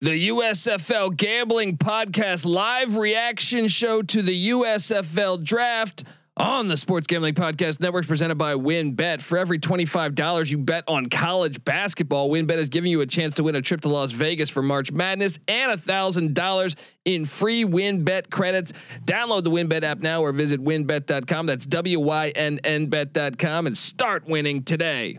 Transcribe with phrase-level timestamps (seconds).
[0.00, 6.04] The USFL Gambling Podcast live reaction show to the USFL Draft
[6.36, 9.20] on the Sports Gambling Podcast Network presented by WynnBET.
[9.20, 13.42] For every $25 you bet on college basketball, WynnBET is giving you a chance to
[13.42, 18.72] win a trip to Las Vegas for March Madness and $1,000 in free WynnBET credits.
[19.04, 21.46] Download the WynnBET app now or visit wynnbet.com.
[21.46, 25.18] That's W Y N N bet.com and start winning today.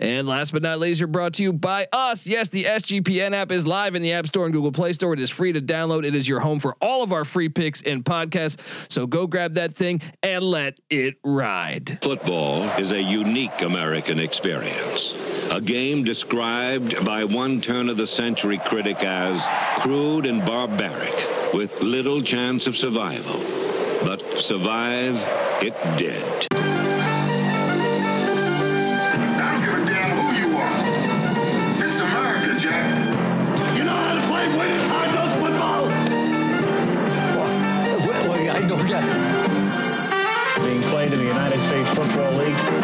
[0.00, 2.26] And last but not least, you're brought to you by us.
[2.26, 5.12] Yes, the SGPN app is live in the App Store and Google Play Store.
[5.12, 6.04] It is free to download.
[6.04, 8.90] It is your home for all of our free picks and podcasts.
[8.90, 11.98] So go grab that thing and let it ride.
[12.02, 15.14] Football is a unique American experience.
[15.52, 19.44] A game described by one turn of the century critic as
[19.82, 23.38] crude and barbaric, with little chance of survival.
[24.02, 25.16] But survive
[25.60, 26.49] it did.
[38.90, 42.56] Being played in the United States Football League.
[42.58, 42.80] Oh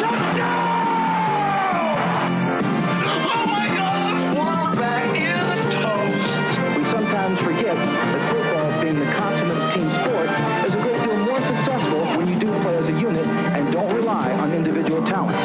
[3.48, 4.36] my God!
[4.36, 6.38] Quarterback is toast.
[6.78, 10.30] We sometimes forget that football, being the consummate team sport,
[10.64, 13.92] is a great deal more successful when you do play as a unit and don't
[13.92, 15.36] rely on individual talent.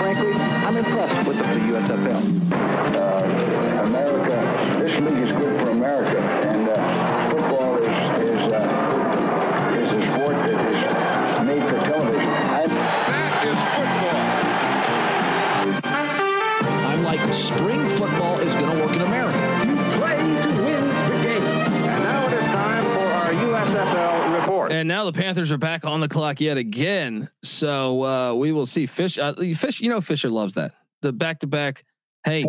[0.00, 2.37] Frankly, I'm impressed with the USFL.
[24.78, 27.28] And now the Panthers are back on the clock yet again.
[27.42, 29.18] So uh, we will see Fish.
[29.18, 30.72] Uh, Fish, you know, Fisher loves that.
[31.02, 31.84] The back to back.
[32.24, 32.46] Hey,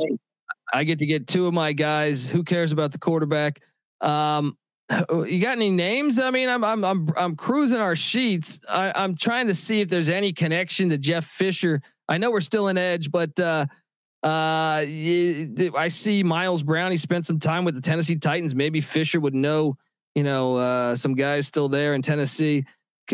[0.72, 2.30] I get to get two of my guys.
[2.30, 3.62] Who cares about the quarterback?
[4.00, 4.60] Um,
[5.10, 6.20] you got any names?
[6.20, 8.60] I mean, I'm I'm I'm I'm cruising our sheets.
[8.70, 11.82] I, I'm trying to see if there's any connection to Jeff Fisher.
[12.08, 13.66] I know we're still in edge, but uh,
[14.22, 16.92] uh, I see Miles Brown.
[16.92, 18.54] He spent some time with the Tennessee Titans.
[18.54, 19.78] Maybe Fisher would know,
[20.16, 22.66] you know, uh, some guys still there in Tennessee.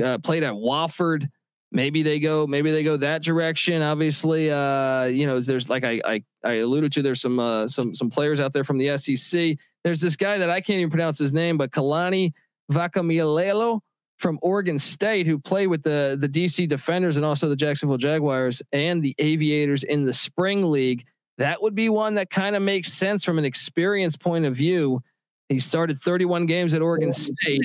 [0.02, 1.28] Uh, played at Wofford.
[1.72, 2.48] Maybe they go.
[2.48, 3.82] Maybe they go that direction.
[3.82, 7.02] Obviously, uh, you know, there's like I I, I alluded to.
[7.02, 9.58] There's some uh, some some players out there from the SEC.
[9.84, 12.34] There's this guy that I can't even pronounce his name, but Kalani
[12.72, 13.82] Vakameilalo
[14.18, 18.62] from Oregon State, who played with the the DC Defenders and also the Jacksonville Jaguars
[18.72, 21.06] and the Aviators in the spring league.
[21.38, 25.02] That would be one that kind of makes sense from an experience point of view.
[25.50, 27.62] He started 31 games at Oregon State.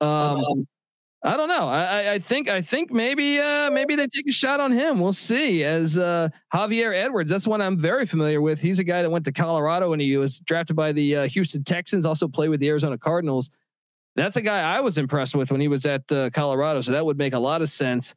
[0.00, 0.66] Um,
[1.22, 1.68] I don't know.
[1.68, 5.00] I, I- think I think maybe uh, maybe they take a shot on him.
[5.00, 5.62] We'll see.
[5.64, 8.60] As uh, Javier Edwards, that's one I'm very familiar with.
[8.60, 11.62] He's a guy that went to Colorado and he was drafted by the uh, Houston
[11.64, 12.06] Texans.
[12.06, 13.50] Also played with the Arizona Cardinals.
[14.16, 16.80] That's a guy I was impressed with when he was at uh, Colorado.
[16.80, 18.14] So that would make a lot of sense.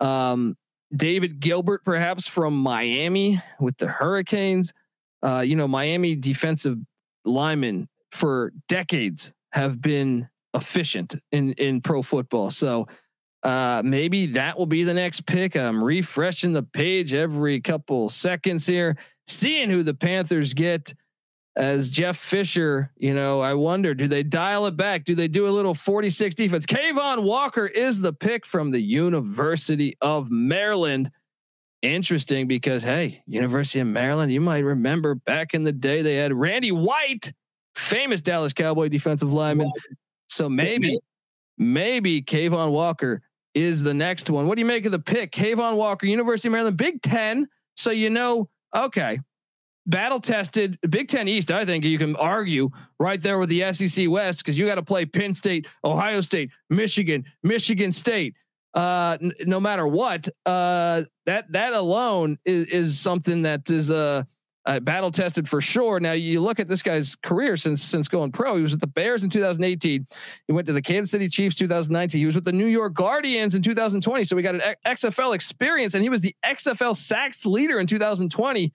[0.00, 0.56] Um,
[0.94, 4.72] David Gilbert, perhaps from Miami with the Hurricanes.
[5.22, 6.78] Uh, you know, Miami defensive
[7.24, 12.50] linemen for decades have been efficient in in pro football.
[12.50, 12.86] So
[13.42, 15.56] uh, maybe that will be the next pick.
[15.56, 20.94] I'm refreshing the page every couple seconds here, seeing who the Panthers get
[21.56, 22.90] as Jeff Fisher.
[22.96, 25.04] You know, I wonder, do they dial it back?
[25.04, 26.66] Do they do a little 46 defense?
[26.66, 31.10] Cavon Walker is the pick from the University of Maryland.
[31.82, 36.34] Interesting because hey, University of Maryland, you might remember back in the day they had
[36.34, 37.32] Randy White,
[37.74, 39.70] famous Dallas Cowboy defensive lineman.
[40.28, 40.98] So maybe,
[41.58, 43.22] maybe Cavon Walker
[43.54, 44.46] is the next one.
[44.46, 45.32] What do you make of the pick?
[45.32, 47.48] Cavon Walker, University of Maryland, Big Ten.
[47.76, 49.18] So you know, okay,
[49.86, 51.50] battle tested Big Ten East.
[51.50, 54.82] I think you can argue right there with the SEC West because you got to
[54.82, 58.34] play Penn State, Ohio State, Michigan, Michigan State.
[58.72, 64.22] Uh, n- no matter what, uh, that that alone is, is something that is uh,
[64.70, 65.98] uh, battle tested for sure.
[65.98, 68.54] Now you look at this guy's career since since going pro.
[68.56, 70.06] He was with the Bears in 2018.
[70.46, 72.20] He went to the Kansas City Chiefs 2019.
[72.20, 74.22] He was with the New York Guardians in 2020.
[74.24, 78.72] So we got an XFL experience, and he was the XFL sacks leader in 2020.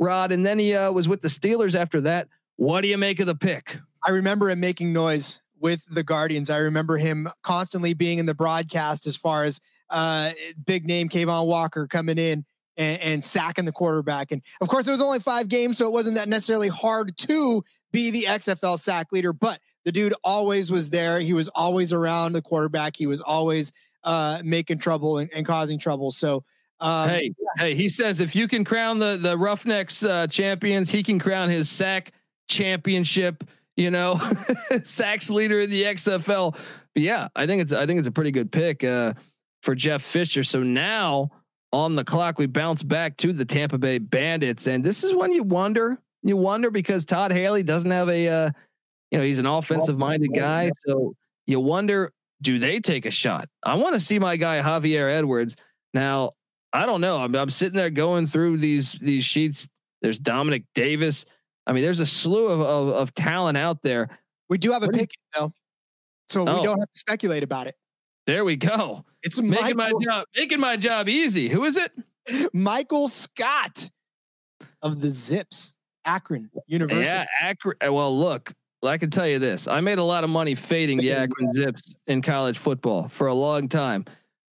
[0.00, 2.28] Rod, and then he uh, was with the Steelers after that.
[2.56, 3.78] What do you make of the pick?
[4.04, 6.50] I remember him making noise with the Guardians.
[6.50, 9.60] I remember him constantly being in the broadcast as far as
[9.90, 10.32] uh,
[10.64, 12.44] big name Cavon Walker coming in
[12.76, 14.32] and, and, sacking the quarterback.
[14.32, 17.62] And of course, it was only five games, so it wasn't that necessarily hard to
[17.92, 19.32] be the XFL sack leader.
[19.32, 21.20] But the dude always was there.
[21.20, 22.96] He was always around the quarterback.
[22.96, 23.72] He was always
[24.02, 26.10] uh, making trouble and, and causing trouble.
[26.10, 26.44] So.
[26.80, 31.04] Um, hey, hey, he says if you can crown the the Roughnecks uh, champions, he
[31.04, 32.12] can crown his sack
[32.48, 33.44] championship.
[33.76, 34.20] You know,
[34.84, 36.52] sacks leader in the XFL.
[36.94, 39.14] But yeah, I think it's I think it's a pretty good pick uh,
[39.62, 40.42] for Jeff Fisher.
[40.42, 41.30] So now
[41.74, 45.32] on the clock, we bounce back to the Tampa Bay Bandits, and this is when
[45.32, 48.50] you wonder, you wonder because Todd Haley doesn't have a, uh,
[49.10, 51.14] you know, he's an offensive minded guy, so
[51.46, 53.48] you wonder, do they take a shot?
[53.64, 55.56] I want to see my guy Javier Edwards.
[55.92, 56.30] Now,
[56.72, 57.18] I don't know.
[57.18, 59.68] I'm, I'm sitting there going through these these sheets.
[60.00, 61.24] There's Dominic Davis.
[61.66, 64.08] I mean, there's a slew of of, of talent out there.
[64.48, 65.52] We do have a pick though,
[66.28, 66.56] so oh.
[66.56, 67.74] we don't have to speculate about it.
[68.26, 69.04] There we go.
[69.22, 71.48] It's making Michael, my job making my job easy.
[71.48, 71.92] Who is it?
[72.54, 73.90] Michael Scott
[74.82, 77.04] of the Zips, Akron University.
[77.04, 77.76] Yeah, Akron.
[77.86, 80.98] Uh, well, look, I can tell you this: I made a lot of money fading
[80.98, 84.04] the Akron Zips in college football for a long time,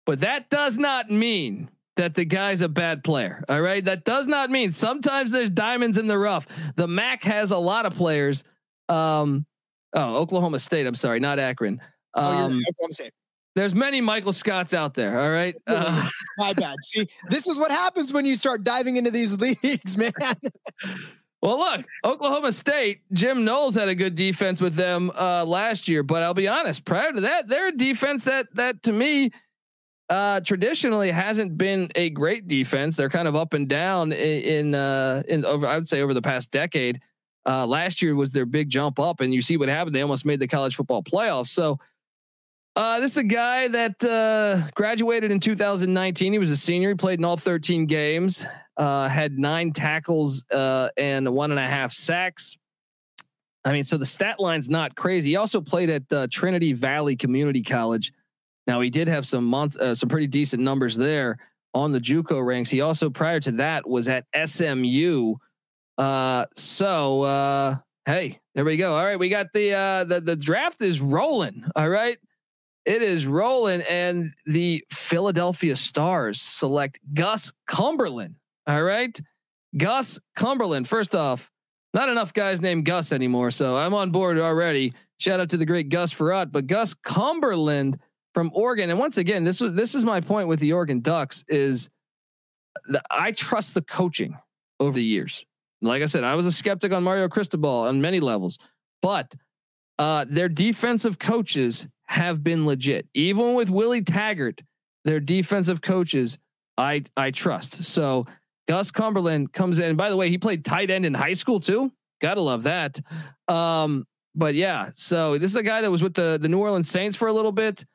[0.05, 3.43] but that does not mean that the guy's a bad player.
[3.49, 6.47] All right, that does not mean sometimes there's diamonds in the rough.
[6.75, 8.43] The MAC has a lot of players.
[8.87, 9.45] Um,
[9.93, 10.87] oh, Oklahoma State.
[10.87, 11.81] I'm sorry, not Akron.
[12.15, 13.11] Um, oh, Oklahoma State.
[13.59, 15.19] There's many Michael Scotts out there.
[15.19, 15.53] All right.
[15.67, 16.07] Uh,
[16.37, 16.77] My bad.
[16.81, 20.13] See, this is what happens when you start diving into these leagues, man.
[21.41, 26.03] well, look, Oklahoma State, Jim Knowles had a good defense with them uh, last year,
[26.03, 29.31] but I'll be honest, prior to that, they're a defense that that to me
[30.09, 32.95] uh, traditionally hasn't been a great defense.
[32.95, 36.13] They're kind of up and down in in, uh, in over I would say over
[36.13, 37.01] the past decade.
[37.45, 39.95] Uh, last year was their big jump up, and you see what happened.
[39.95, 41.49] They almost made the college football playoffs.
[41.49, 41.77] So
[42.75, 46.31] uh, this is a guy that uh, graduated in 2019.
[46.31, 46.89] He was a senior.
[46.89, 48.45] He played in all 13 games.
[48.77, 52.57] Uh, had nine tackles uh, and one and a half sacks.
[53.65, 55.31] I mean, so the stat line's not crazy.
[55.31, 58.13] He also played at uh, Trinity Valley Community College.
[58.67, 61.37] Now he did have some months, uh, some pretty decent numbers there
[61.73, 62.69] on the JUCO ranks.
[62.69, 65.35] He also prior to that was at SMU.
[65.97, 68.95] so hey, there we go.
[68.95, 71.65] All right, we got the the the draft is rolling.
[71.75, 72.17] All right.
[72.89, 78.37] It is rolling, and the Philadelphia Stars select Gus Cumberland.
[78.65, 79.15] All right,
[79.77, 80.87] Gus Cumberland.
[80.87, 81.51] First off,
[81.93, 84.95] not enough guys named Gus anymore, so I'm on board already.
[85.19, 87.99] Shout out to the great Gus Frerotte, but Gus Cumberland
[88.33, 88.89] from Oregon.
[88.89, 91.91] And once again, this was this is my point with the Oregon Ducks is
[93.11, 94.35] I trust the coaching
[94.79, 95.45] over the years.
[95.83, 98.57] Like I said, I was a skeptic on Mario Cristobal on many levels,
[98.99, 99.35] but
[99.99, 103.07] uh, their defensive coaches have been legit.
[103.13, 104.61] Even with Willie Taggart,
[105.05, 106.39] their defensive coaches,
[106.77, 107.83] I I trust.
[107.83, 108.25] So
[108.67, 109.95] Gus Cumberland comes in.
[109.95, 111.91] By the way, he played tight end in high school too.
[112.19, 112.99] Gotta love that.
[113.47, 116.89] Um, but yeah, so this is a guy that was with the the New Orleans
[116.89, 117.85] Saints for a little bit.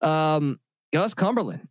[0.00, 0.60] Um,
[0.92, 1.68] Gus Cumberland.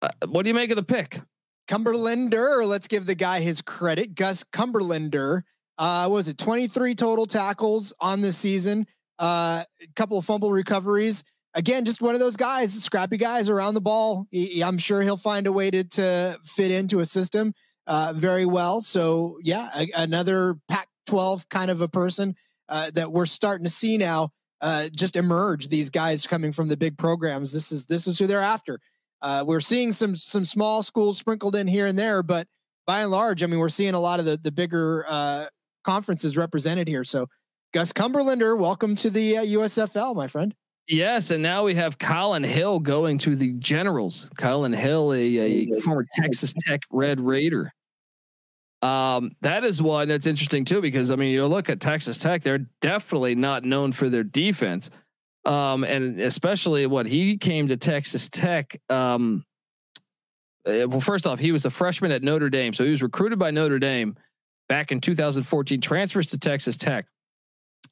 [0.00, 1.20] Uh, what do you make of the pick?
[1.68, 2.66] Cumberlander.
[2.66, 4.14] Let's give the guy his credit.
[4.14, 5.42] Gus Cumberlander.
[5.78, 8.86] Uh, was it 23 total tackles on the season?
[9.18, 9.64] A uh,
[9.94, 11.22] couple of fumble recoveries.
[11.54, 14.26] Again, just one of those guys, scrappy guys around the ball.
[14.30, 17.52] He, I'm sure he'll find a way to to fit into a system
[17.86, 18.80] uh, very well.
[18.80, 22.34] So yeah, a, another Pac-12 kind of a person
[22.68, 24.30] uh, that we're starting to see now
[24.62, 25.68] uh, just emerge.
[25.68, 27.52] These guys coming from the big programs.
[27.52, 28.80] This is this is who they're after.
[29.20, 32.46] Uh, we're seeing some some small schools sprinkled in here and there, but
[32.86, 35.46] by and large, I mean we're seeing a lot of the the bigger uh,
[35.84, 37.04] conferences represented here.
[37.04, 37.26] So
[37.72, 40.54] Gus Cumberlander, welcome to the uh, USFL, my friend.
[40.88, 44.30] Yes, and now we have Kolin Hill going to the Generals.
[44.36, 47.72] Kolin Hill, a, a former Texas Tech Red Raider.
[48.82, 52.42] Um, that is one that's interesting too, because I mean, you look at Texas Tech;
[52.42, 54.90] they're definitely not known for their defense,
[55.46, 58.78] um, and especially what he came to Texas Tech.
[58.90, 59.46] Um,
[60.66, 63.38] eh, well, first off, he was a freshman at Notre Dame, so he was recruited
[63.38, 64.14] by Notre Dame
[64.68, 65.80] back in 2014.
[65.80, 67.06] Transfers to Texas Tech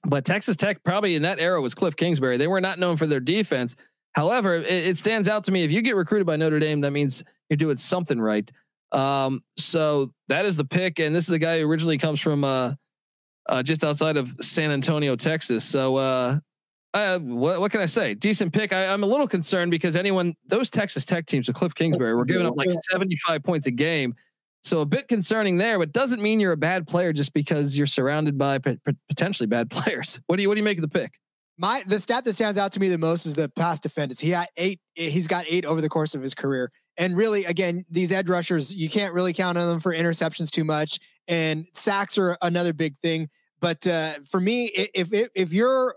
[0.04, 2.36] but Texas Tech probably in that era was Cliff Kingsbury.
[2.36, 3.76] They were not known for their defense.
[4.12, 6.90] However, it, it stands out to me if you get recruited by Notre Dame, that
[6.90, 8.50] means you're doing something right.
[8.92, 12.42] Um, so that is the pick, and this is a guy who originally comes from
[12.42, 12.74] uh,
[13.48, 15.64] uh, just outside of San Antonio, Texas.
[15.64, 16.38] So uh,
[16.92, 18.14] uh, what, what can I say?
[18.14, 18.72] Decent pick.
[18.72, 22.24] I, am a little concerned because anyone those Texas Tech teams with Cliff Kingsbury were
[22.24, 24.14] giving up like 75 points a game.
[24.62, 27.86] So a bit concerning there, but doesn't mean you're a bad player just because you're
[27.86, 30.20] surrounded by p- potentially bad players.
[30.26, 31.18] What do you what do you make of the pick?
[31.58, 34.20] My the stat that stands out to me the most is the pass defenders.
[34.20, 34.80] He had eight.
[34.94, 36.70] He's got eight over the course of his career.
[36.96, 40.64] And really, again, these edge rushers, you can't really count on them for interceptions too
[40.64, 40.98] much.
[41.28, 43.28] And sacks are another big thing.
[43.60, 45.94] But uh, for me, if, if if you're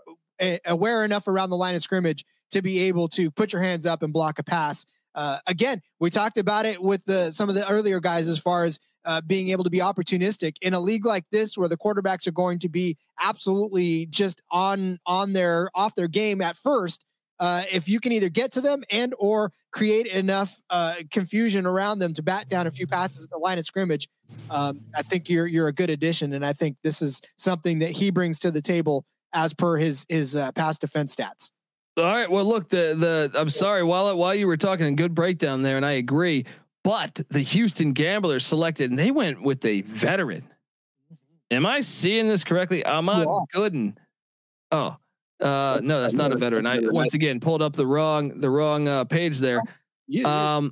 [0.66, 4.02] aware enough around the line of scrimmage to be able to put your hands up
[4.02, 7.68] and block a pass, uh, again, we talked about it with the some of the
[7.68, 10.54] earlier guys as far as uh, being able to be opportunistic.
[10.62, 14.98] In a league like this where the quarterbacks are going to be absolutely just on
[15.06, 17.04] on their off their game at first
[17.40, 21.98] uh, if you can either get to them and or create enough uh, confusion around
[21.98, 24.08] them to bat down a few passes at the line of scrimmage
[24.50, 26.32] um, i think you're you're a good addition.
[26.32, 30.06] And i think this is something that he brings to the table as per his
[30.08, 31.50] his uh, pass defense stats
[31.96, 35.14] all right well look the the i'm sorry while while you were talking a good
[35.14, 36.44] breakdown there and i agree
[36.84, 40.42] but the Houston Gamblers selected, and they went with a veteran.
[40.42, 41.56] Mm-hmm.
[41.56, 42.84] Am I seeing this correctly?
[42.84, 43.58] Ahmad yeah.
[43.58, 43.96] Gooden.
[44.70, 44.96] Oh,
[45.40, 46.66] uh, no, that's not a veteran.
[46.66, 49.60] I once again pulled up the wrong the wrong uh, page there.
[50.24, 50.70] Um,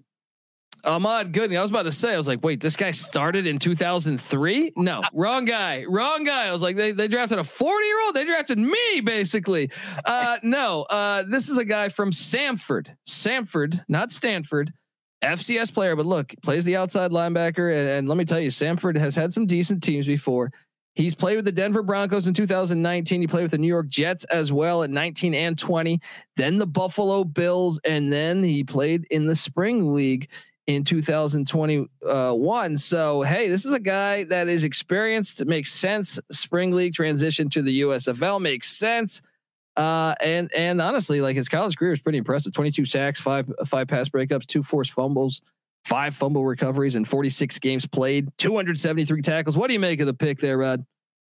[0.84, 1.56] Ahmad Gooden.
[1.56, 4.72] I was about to say, I was like, wait, this guy started in 2003?
[4.76, 6.46] No, wrong guy, wrong guy.
[6.46, 8.14] I was like, they, they drafted a 40 year old.
[8.14, 9.70] They drafted me basically.
[10.04, 14.72] Uh, no, uh, this is a guy from Samford, Samford, not Stanford.
[15.22, 17.72] FCS player, but look, plays the outside linebacker.
[17.72, 20.50] And, and, let me tell you, Samford has had some decent teams before.
[20.94, 23.20] He's played with the Denver Broncos in 2019.
[23.20, 26.00] He played with the New York Jets as well at 19 and 20,
[26.36, 30.28] then the Buffalo Bills, and then he played in the spring league
[30.66, 32.76] in 2021.
[32.76, 35.40] So, hey, this is a guy that is experienced.
[35.40, 36.18] It makes sense.
[36.30, 39.22] Spring league transition to the USFL makes sense.
[39.76, 42.52] Uh, and and honestly, like his college career is pretty impressive.
[42.52, 45.40] 22 sacks, five five pass breakups, two forced fumbles,
[45.86, 49.56] five fumble recoveries, and 46 games played, 273 tackles.
[49.56, 50.84] What do you make of the pick there, Rod?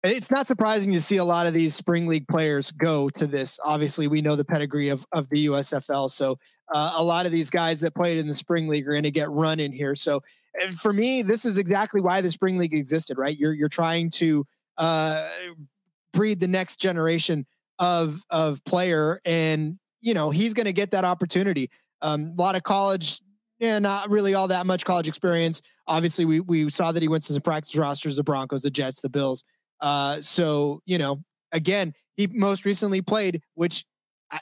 [0.04, 3.60] It's not surprising to see a lot of these spring league players go to this.
[3.64, 6.36] Obviously, we know the pedigree of of the USFL, so
[6.74, 9.10] uh, a lot of these guys that played in the spring league are going to
[9.10, 9.94] get run in here.
[9.94, 10.22] So,
[10.78, 13.18] for me, this is exactly why the spring league existed.
[13.18, 13.36] Right?
[13.36, 14.46] You're you're trying to
[14.78, 15.28] uh,
[16.12, 17.46] breed the next generation
[17.78, 21.70] of of player, and you know he's going to get that opportunity.
[22.00, 23.20] Um, a lot of college,
[23.58, 25.62] yeah, not really all that much college experience.
[25.86, 29.00] Obviously, we we saw that he went to the practice rosters, the Broncos, the Jets,
[29.00, 29.44] the Bills.
[29.80, 33.84] Uh, so you know, again, he most recently played, which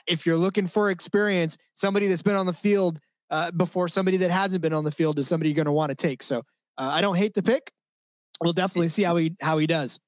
[0.07, 4.31] if you're looking for experience, somebody that's been on the field uh, before somebody that
[4.31, 6.21] hasn't been on the field is somebody you're going to want to take.
[6.23, 6.39] So
[6.77, 7.71] uh, I don't hate the pick.
[8.41, 9.99] We'll definitely see how he how he does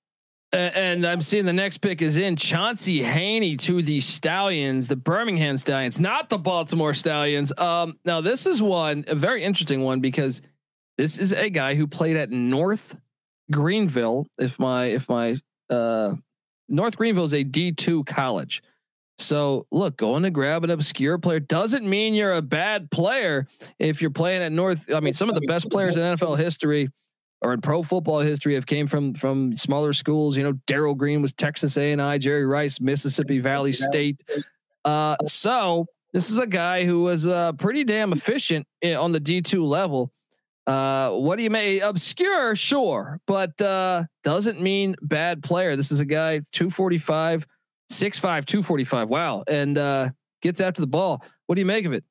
[0.53, 5.57] and I'm seeing the next pick is in Chauncey Haney to the Stallions, the Birmingham
[5.57, 7.51] Stallions, not the Baltimore Stallions.
[7.57, 10.41] Um, now this is one a very interesting one because
[10.97, 12.95] this is a guy who played at North
[13.51, 14.27] Greenville.
[14.37, 15.37] If my if my
[15.69, 16.15] uh,
[16.69, 18.61] North Greenville is a D two college.
[19.17, 23.48] So look, going to grab an obscure player doesn't mean you're a bad player
[23.79, 24.91] if you're playing at North.
[24.93, 26.89] I mean, some of the best players in NFL history
[27.41, 30.38] or in pro football history have came from from smaller schools.
[30.38, 34.24] You know, Darrell Green was Texas A and I, Jerry Rice, Mississippi Valley State.
[34.86, 39.41] Uh, so this is a guy who was uh, pretty damn efficient on the D
[39.41, 40.12] two level.
[40.65, 42.55] Uh, what do you may obscure?
[42.55, 45.75] Sure, but uh, doesn't mean bad player.
[45.75, 47.46] This is a guy 245,
[47.93, 49.09] 6'5", 245.
[49.09, 50.09] Wow, and uh,
[50.41, 51.23] gets after the ball.
[51.47, 52.03] What do you make of it?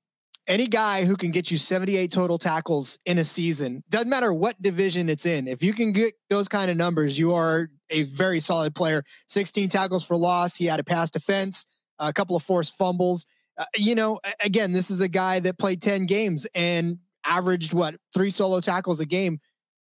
[0.46, 4.60] any guy who can get you 78 total tackles in a season, doesn't matter what
[4.60, 5.46] division it's in.
[5.46, 9.02] If you can get those kind of numbers, you are a very solid player.
[9.28, 10.56] 16 tackles for loss.
[10.56, 11.66] He had a pass defense,
[11.98, 13.24] a couple of forced fumbles.
[13.56, 17.94] Uh, you know, again, this is a guy that played 10 games and averaged what
[18.12, 19.38] three solo tackles a game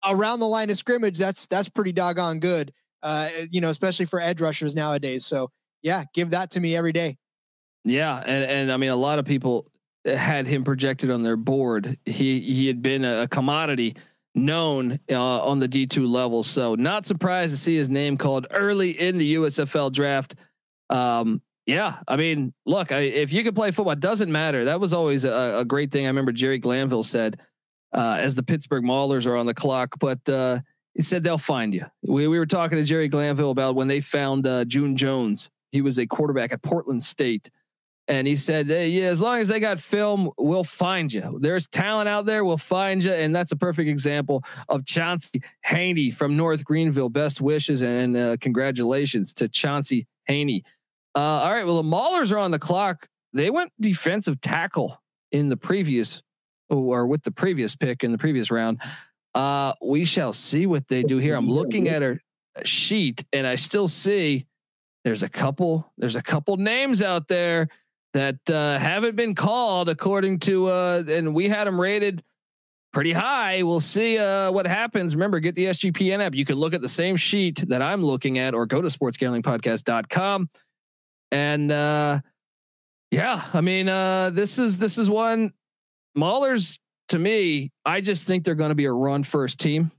[0.07, 1.17] around the line of scrimmage.
[1.17, 2.73] That's that's pretty doggone good.
[3.01, 5.25] Uh, you know, especially for edge rushers nowadays.
[5.25, 5.49] So
[5.83, 7.17] yeah, give that to me every day.
[7.85, 9.67] Yeah, and and I mean, a lot of people
[10.05, 11.97] had him projected on their board.
[12.05, 13.95] He he had been a, commodity
[14.35, 18.47] known uh, on the D two level, so not surprised to see his name called
[18.51, 20.35] early in the USFL draft.
[20.89, 24.65] Um, yeah, I mean, look, I, if you could play football, it doesn't matter.
[24.65, 26.05] That was always a, a great thing.
[26.05, 27.39] I remember Jerry Glanville said,
[27.93, 30.59] uh, as the Pittsburgh Maulers are on the clock, but uh,
[30.93, 31.85] he said they'll find you.
[32.01, 35.49] We we were talking to Jerry Glanville about when they found uh, June Jones.
[35.73, 37.49] He was a quarterback at Portland State
[38.07, 41.37] and he said, hey, "Yeah, as long as they got film, we'll find you.
[41.39, 46.11] There's talent out there, we'll find you." And that's a perfect example of Chauncey Haney
[46.11, 47.09] from North Greenville.
[47.09, 50.63] Best wishes and uh, congratulations to Chauncey Haney.
[51.15, 53.07] Uh, all right, well, the Maulers are on the clock.
[53.31, 55.01] They went defensive tackle
[55.31, 56.21] in the previous,
[56.69, 58.81] or with the previous pick in the previous round.
[59.33, 61.35] Uh, we shall see what they do here.
[61.35, 62.19] I'm looking at her
[62.65, 64.45] sheet, and I still see
[65.03, 67.67] there's a couple there's a couple names out there
[68.13, 72.23] that uh, haven't been called according to uh, and we had them rated
[72.93, 73.63] pretty high.
[73.63, 75.15] We'll see uh, what happens.
[75.15, 76.35] Remember, get the SGPN app.
[76.35, 80.49] You can look at the same sheet that I'm looking at, or go to sportsgamblingpodcast.com.
[81.31, 82.19] And uh,
[83.11, 85.51] yeah, I mean, uh, this is this is one
[86.15, 86.79] Maulers
[87.09, 87.71] to me.
[87.83, 89.91] I just think they're going to be a run first team.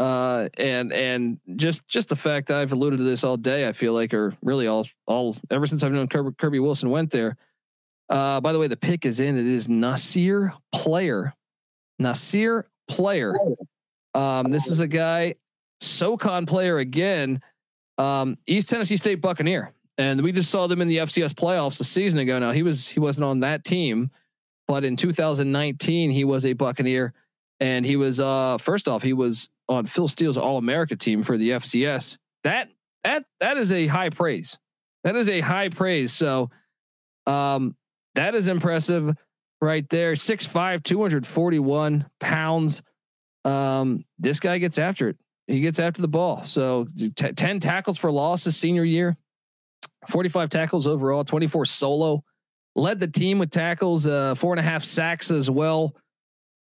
[0.00, 3.92] Uh, and and just just the fact I've alluded to this all day, I feel
[3.92, 7.36] like, or really all all ever since I've known Kirby, Kirby Wilson went there.
[8.08, 9.36] Uh, by the way, the pick is in.
[9.36, 11.34] It is Nasir Player,
[11.98, 13.34] Nasir Player.
[14.14, 15.34] Um, this is a guy,
[15.80, 17.42] SoCon player again,
[17.98, 21.84] um, East Tennessee State Buccaneer, and we just saw them in the FCS playoffs a
[21.84, 22.38] season ago.
[22.38, 24.10] Now he was he wasn't on that team,
[24.66, 27.12] but in 2019 he was a Buccaneer,
[27.60, 31.38] and he was uh first off he was on Phil Steele's All America team for
[31.38, 32.18] the FCS.
[32.44, 32.68] That
[33.04, 34.58] that that is a high praise.
[35.04, 36.12] That is a high praise.
[36.12, 36.50] So
[37.26, 37.76] um
[38.16, 39.14] that is impressive
[39.60, 40.14] right there.
[40.14, 42.82] 6'5, 241 pounds.
[43.44, 45.16] Um, this guy gets after it.
[45.46, 46.42] He gets after the ball.
[46.42, 49.16] So t- 10 tackles for loss his senior year,
[50.08, 52.24] 45 tackles overall, 24 solo.
[52.76, 55.94] Led the team with tackles, uh, four and a half sacks as well.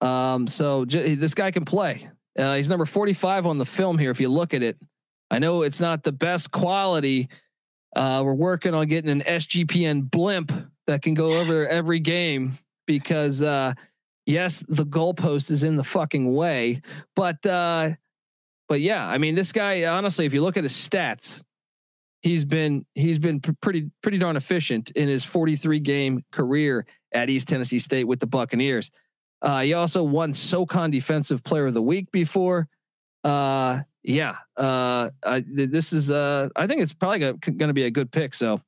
[0.02, 2.10] Um, so j- this guy can play.
[2.38, 4.12] Uh, he's number 45 on the film here.
[4.12, 4.78] If you look at it,
[5.30, 7.30] I know it's not the best quality.
[7.96, 10.52] Uh, we're working on getting an SGPN blimp
[10.88, 12.54] that can go over every game
[12.88, 13.74] because, uh,
[14.26, 16.82] yes, the goalpost is in the fucking way,
[17.16, 17.92] but, uh,
[18.68, 21.44] but yeah, I mean, this guy, honestly, if you look at his stats,
[22.22, 27.48] he's been, he's been pretty, pretty darn efficient in his 43 game career at East
[27.48, 28.92] Tennessee State with the Buccaneers.
[29.44, 32.70] Uh, he also won SoCon Defensive Player of the Week before.
[33.26, 36.10] Uh, yeah, uh, I, this is.
[36.10, 38.34] Uh, I think it's probably going to be a good pick.
[38.34, 38.62] So,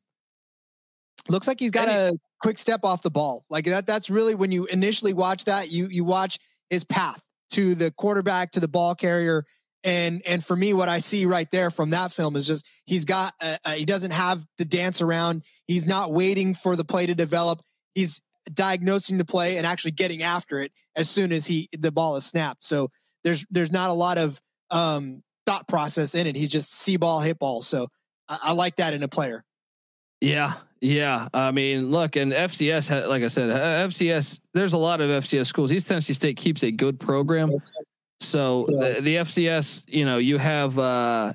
[1.30, 3.46] looks like he's got a quick step off the ball.
[3.50, 3.88] Like that.
[3.88, 5.72] That's really when you initially watch that.
[5.72, 9.46] You you watch his path to the quarterback to the ball carrier.
[9.84, 13.06] And and for me, what I see right there from that film is just he's
[13.06, 15.44] got a, a, he doesn't have the dance around.
[15.68, 17.62] He's not waiting for the play to develop.
[17.94, 18.22] He's
[18.54, 22.26] diagnosing the play and actually getting after it as soon as he the ball is
[22.26, 22.64] snapped.
[22.64, 22.90] So
[23.24, 24.40] there's there's not a lot of
[24.72, 26.36] um, thought process in it.
[26.36, 27.62] He's just see ball, hit ball.
[27.62, 27.88] So
[28.30, 29.44] I, I like that in a player.
[30.22, 31.28] Yeah, yeah.
[31.34, 33.50] I mean, look, and FCS, like I said,
[33.90, 34.40] FCS.
[34.54, 35.72] There's a lot of FCS schools.
[35.72, 37.52] East Tennessee State keeps a good program.
[38.22, 40.78] So the, the FCS, you know, you have.
[40.80, 41.34] uh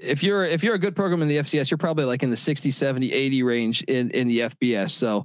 [0.00, 2.36] if you're if you're a good program in the FCS, you're probably like in the
[2.36, 4.90] 60, 70, 80 range in in the FBS.
[4.90, 5.24] So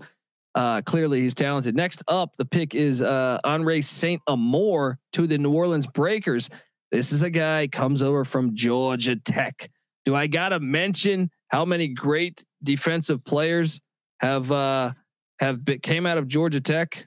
[0.56, 1.76] uh, clearly, he's talented.
[1.76, 6.50] Next up, the pick is uh, Anree Saint Amour to the New Orleans Breakers.
[6.92, 9.70] This is a guy comes over from Georgia Tech.
[10.06, 13.82] Do I gotta mention how many great defensive players
[14.22, 14.94] have uh,
[15.40, 17.06] have been, came out of Georgia Tech?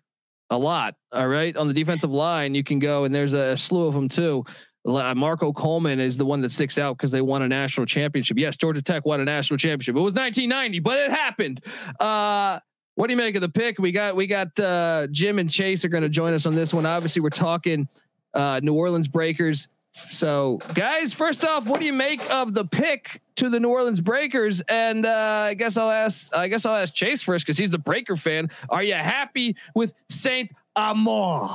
[0.51, 0.95] A lot.
[1.13, 4.11] All right, on the defensive line, you can go and there's a, slew of them
[4.11, 4.45] too.
[4.85, 8.39] Marco Coleman is the one that sticks out because they won a national championship.
[8.39, 9.97] Yes, Georgia Tech won a national championship.
[9.97, 11.65] It was 1990, but it happened.
[12.01, 12.59] Uh,
[12.99, 13.79] what do you make of the pick?
[13.79, 16.75] We got we got uh, Jim and Chase are going to join us on this
[16.75, 16.85] one.
[16.85, 17.89] Obviously, we're talking
[18.35, 19.69] uh, New Orleans Breakers.
[19.93, 24.01] So, guys, first off, what do you make of the pick to the New Orleans
[24.01, 24.63] Breakers?
[24.63, 27.79] And uh, I guess I'll ask I guess I'll ask Chase first because he's the
[27.79, 28.51] Breaker fan.
[28.69, 31.51] Are you happy with Saint Amour?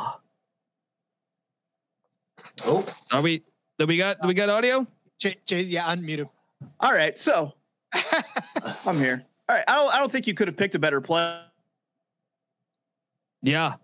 [2.65, 3.43] Oh, are we?
[3.79, 4.17] Do we got?
[4.21, 4.87] Do we got audio?
[5.19, 6.29] Chase, Chase yeah, unmute him.
[6.79, 7.53] All right, so
[8.85, 9.25] I'm here.
[9.49, 9.93] All right, I don't.
[9.93, 11.39] I don't think you could have picked a better play.
[13.41, 13.75] Yeah.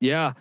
[0.00, 0.32] Yeah.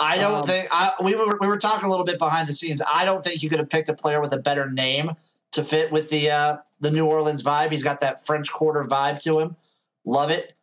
[0.00, 2.52] I don't um, think I, we were we were talking a little bit behind the
[2.52, 2.82] scenes.
[2.92, 5.12] I don't think you could have picked a player with a better name
[5.52, 7.70] to fit with the uh, the New Orleans vibe.
[7.70, 9.56] He's got that French Quarter vibe to him.
[10.04, 10.54] Love it.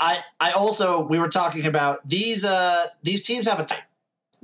[0.00, 3.80] I I also we were talking about these uh these teams have a type.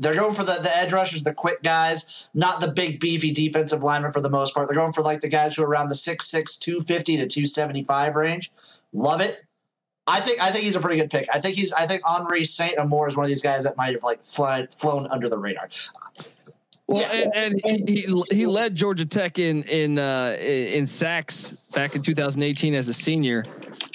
[0.02, 3.82] They're going for the, the edge rushers, the quick guys, not the big beefy defensive
[3.82, 4.68] linemen for the most part.
[4.68, 8.50] They're going for like the guys who are around the 6'6, 250 to 275 range.
[8.92, 9.44] Love it.
[10.08, 11.28] I think I think he's a pretty good pick.
[11.32, 13.94] I think he's I think Anree Saint Amour is one of these guys that might
[13.94, 15.68] have like fly, flown under the radar.
[16.92, 22.02] Well, and, and he, he, led Georgia Tech in in uh, in sacks back in
[22.02, 23.44] 2018 as a senior,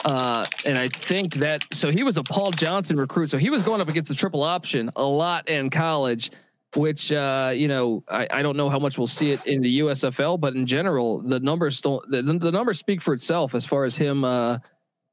[0.05, 3.61] uh, and I think that so he was a Paul Johnson recruit, so he was
[3.61, 6.31] going up against the triple option a lot in college.
[6.75, 9.79] Which uh, you know, I, I don't know how much we'll see it in the
[9.79, 13.85] USFL, but in general, the numbers don't the, the numbers speak for itself as far
[13.85, 14.57] as him, uh,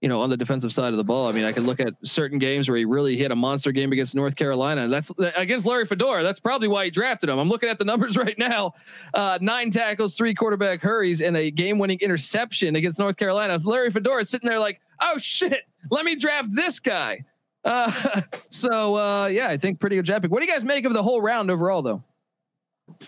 [0.05, 1.29] you know, on the defensive side of the ball.
[1.29, 3.90] I mean, I can look at certain games where he really hit a monster game
[3.90, 4.87] against North Carolina.
[4.87, 6.23] That's against Larry Fedora.
[6.23, 7.38] That's probably why he drafted him.
[7.38, 8.73] I'm looking at the numbers right now:
[9.14, 13.59] uh, nine tackles, three quarterback hurries, and a game-winning interception against North Carolina.
[13.64, 17.25] Larry Fedora sitting there like, "Oh shit, let me draft this guy."
[17.64, 17.90] Uh,
[18.51, 20.31] so uh, yeah, I think pretty good pick.
[20.31, 22.03] What do you guys make of the whole round overall, though?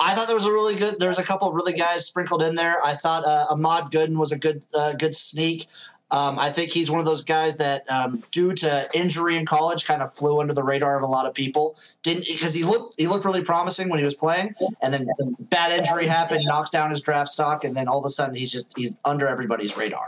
[0.01, 0.99] I thought there was a really good.
[0.99, 2.77] There was a couple of really guys sprinkled in there.
[2.83, 5.67] I thought uh, Ahmad Gooden was a good uh, good sneak.
[6.12, 9.85] Um, I think he's one of those guys that, um, due to injury in college,
[9.87, 11.77] kind of flew under the radar of a lot of people.
[12.03, 15.09] Didn't because he looked he looked really promising when he was playing, and then
[15.40, 18.53] bad injury happened, knocks down his draft stock, and then all of a sudden he's
[18.53, 20.07] just he's under everybody's radar.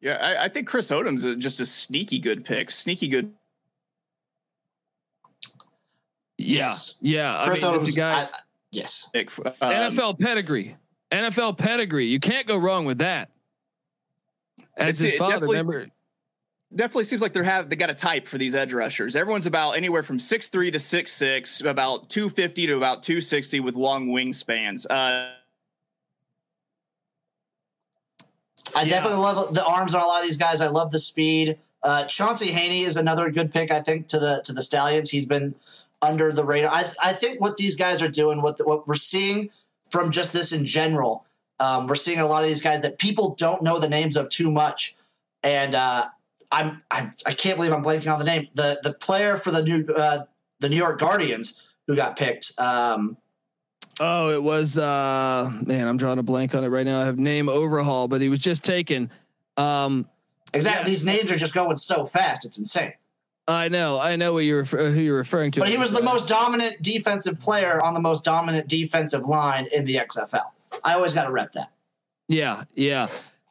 [0.00, 2.70] Yeah, I, I think Chris Odom's a, just a sneaky good pick.
[2.70, 3.32] Sneaky good.
[6.38, 6.98] Yes.
[7.02, 7.42] Yeah.
[7.44, 8.22] Chris I mean, Odom's a guy.
[8.22, 8.28] I,
[8.70, 9.08] yes.
[9.12, 10.76] Pick, um, NFL pedigree.
[11.10, 12.06] NFL pedigree.
[12.06, 13.30] You can't go wrong with that.
[14.76, 15.90] As his it father, definitely- remember?
[16.74, 19.14] definitely seems like they're have they got a type for these edge rushers.
[19.14, 23.20] Everyone's about anywhere from six three to six six, about two fifty to about two
[23.20, 24.84] sixty with long wingspans.
[24.90, 25.30] Uh,
[28.76, 28.84] I Yeah.
[28.88, 30.60] definitely love the arms on a lot of these guys.
[30.60, 31.58] I love the speed.
[31.82, 35.10] Uh, Chauncey Haney is another good pick, I think, to the to the Stallions.
[35.10, 35.54] He's been
[36.02, 36.72] under the radar.
[36.72, 39.50] I, I think what these guys are doing, what the, what we're seeing
[39.90, 41.24] from just this in general,
[41.60, 44.28] um, we're seeing a lot of these guys that people don't know the names of
[44.28, 44.94] too much,
[45.42, 46.06] and uh,
[46.50, 48.46] I'm, I'm I can't believe I'm blanking on the name.
[48.54, 50.20] The the player for the new uh,
[50.60, 52.52] the New York Guardians who got picked.
[52.58, 53.16] Um,
[54.00, 57.00] Oh, it was uh man, I'm drawing a blank on it right now.
[57.00, 59.10] I have name overhaul, but he was just taken.
[59.56, 60.08] Um
[60.52, 62.44] exactly, these names are just going so fast.
[62.44, 62.92] It's insane.
[63.46, 65.60] I know, I know what you're refer- who you're referring to.
[65.60, 69.84] But he was the most dominant defensive player on the most dominant defensive line in
[69.84, 70.50] the XFL.
[70.82, 71.72] I always got to rep that.
[72.28, 73.08] Yeah, yeah.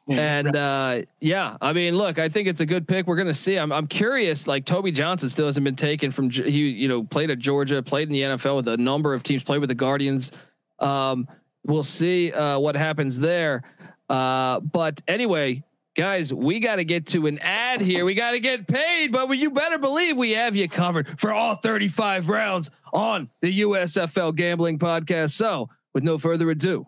[0.08, 3.06] And uh, yeah, I mean, look, I think it's a good pick.
[3.06, 3.56] We're gonna see.
[3.56, 4.46] I'm, I'm curious.
[4.46, 6.28] Like Toby Johnson still hasn't been taken from.
[6.28, 9.42] He, you know, played at Georgia, played in the NFL with a number of teams,
[9.42, 10.30] played with the Guardians.
[10.78, 11.26] Um,
[11.64, 13.62] we'll see uh, what happens there.
[14.10, 18.04] Uh, but anyway, guys, we got to get to an ad here.
[18.04, 21.56] We got to get paid, but you better believe we have you covered for all
[21.56, 25.30] 35 rounds on the USFL Gambling Podcast.
[25.30, 26.86] So, with no further ado.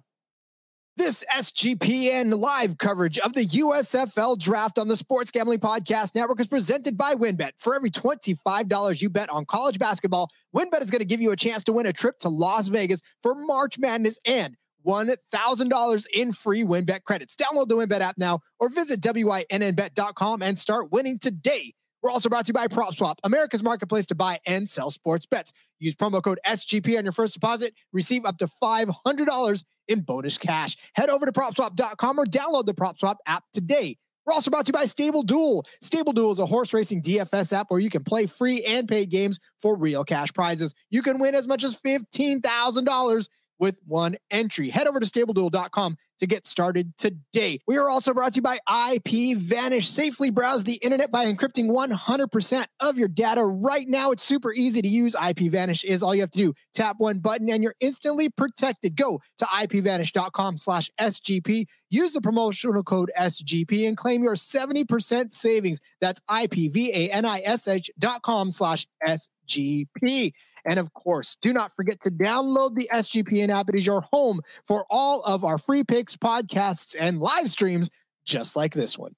[0.98, 6.46] This SGPN live coverage of the USFL draft on the Sports Gambling Podcast Network is
[6.46, 7.50] presented by WynnBET.
[7.58, 11.36] For every $25 you bet on college basketball, WynnBET is going to give you a
[11.36, 14.56] chance to win a trip to Las Vegas for March Madness and
[14.86, 17.36] $1,000 in free WynnBET credits.
[17.36, 21.74] Download the WynnBET app now or visit WynnBET.com and start winning today.
[22.02, 25.52] We're also brought to you by PropSwap, America's marketplace to buy and sell sports bets.
[25.78, 27.74] Use promo code SGP on your first deposit.
[27.92, 30.76] Receive up to $500 in bonus cash.
[30.94, 33.96] Head over to PropSwap.com or download the PropSwap app today.
[34.26, 35.64] We're also brought to you by Stable Duel.
[35.80, 39.08] Stable Duel is a horse racing DFS app where you can play free and paid
[39.08, 40.74] games for real cash prizes.
[40.90, 44.70] You can win as much as $15,000 with one entry.
[44.70, 47.60] Head over to stableduel.com to get started today.
[47.66, 48.58] We are also brought to you by
[48.94, 49.88] IP Vanish.
[49.88, 54.10] Safely browse the internet by encrypting 100% of your data right now.
[54.12, 55.14] It's super easy to use.
[55.14, 56.54] IP Vanish is all you have to do.
[56.74, 58.96] Tap one button and you're instantly protected.
[58.96, 61.66] Go to ipvanish.com slash SGP.
[61.90, 65.80] Use the promotional code SGP and claim your 70% savings.
[66.00, 70.32] That's IPVANISH dot com slash SGP.
[70.66, 73.68] And of course, do not forget to download the SGPN app.
[73.68, 77.88] It is your home for all of our free picks, podcasts, and live streams,
[78.24, 79.14] just like this one.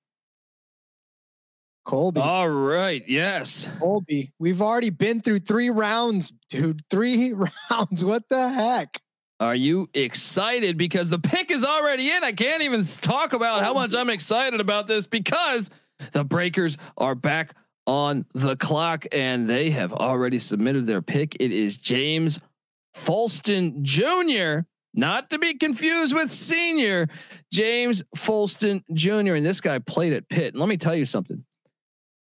[1.85, 2.21] Colby.
[2.21, 3.03] All right.
[3.09, 3.71] Yes.
[3.79, 6.83] Colby, we've already been through three rounds, dude.
[6.91, 7.33] Three
[7.71, 8.05] rounds.
[8.05, 9.01] What the heck?
[9.41, 10.77] Are you excited?
[10.77, 12.25] Because the pick is already in.
[12.25, 15.71] I can't even talk about how much I'm excited about this because
[16.13, 17.55] the Breakers are back
[17.89, 21.35] on the clock and they have already submitted their pick.
[21.41, 22.39] It is James
[22.95, 27.09] Folston Jr., not to be confused with senior
[27.51, 29.35] James Folston Jr.
[29.35, 30.53] And this guy played at Pitt.
[30.53, 31.45] And let me tell you something.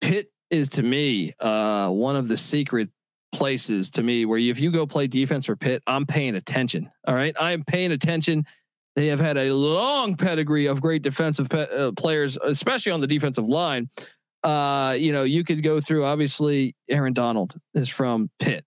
[0.01, 2.89] Pitt is to me uh, one of the secret
[3.33, 6.93] places to me where if you go play defense for Pitt, I'm paying attention.
[7.09, 8.47] All right, I'm paying attention.
[8.95, 13.07] They have had a long pedigree of great defensive pe- uh, players, especially on the
[13.09, 13.89] defensive line.
[14.43, 16.05] Uh, you know, you could go through.
[16.05, 18.65] Obviously, Aaron Donald is from Pitt.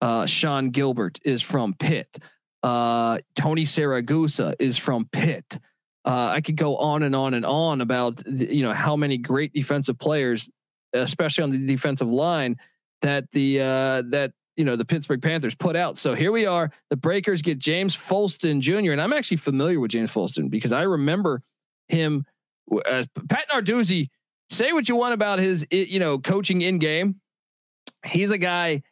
[0.00, 2.18] Uh, Sean Gilbert is from Pitt.
[2.62, 5.58] Uh, Tony Siragusa is from Pitt.
[6.04, 9.16] Uh, I could go on and on and on about the, you know how many
[9.16, 10.50] great defensive players,
[10.92, 12.56] especially on the defensive line,
[13.02, 15.98] that the uh, that you know the Pittsburgh Panthers put out.
[15.98, 16.72] So here we are.
[16.90, 18.90] The Breakers get James Folston Jr.
[18.90, 21.42] and I'm actually familiar with James Folston because I remember
[21.88, 22.26] him.
[23.28, 24.08] Pat Narduzzi
[24.50, 27.20] say what you want about his, you know, coaching in game.
[28.04, 28.82] He's a guy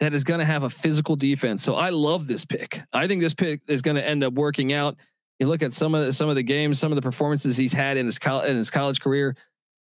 [0.00, 1.62] that is going to have a physical defense.
[1.62, 2.82] So I love this pick.
[2.92, 4.96] I think this pick is going to end up working out.
[5.38, 7.72] You look at some of the, some of the games, some of the performances he's
[7.72, 9.36] had in his college in his college career.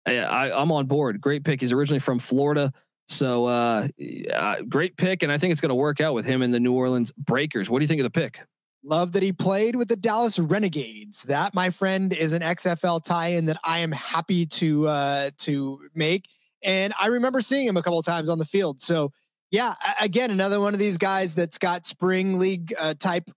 [0.06, 1.20] I, I'm on board.
[1.20, 1.60] Great pick.
[1.60, 2.72] He's originally from Florida.
[3.08, 3.88] So uh,
[4.34, 6.60] uh, great pick, and I think it's going to work out with him in the
[6.60, 7.70] New Orleans Breakers.
[7.70, 8.40] What do you think of the pick?
[8.84, 11.24] Love that he played with the Dallas Renegades.
[11.24, 16.28] That, my friend, is an XFL tie-in that I am happy to uh, to make.
[16.62, 18.80] And I remember seeing him a couple times on the field.
[18.80, 19.12] So
[19.50, 23.30] yeah, again, another one of these guys that's got spring league uh, type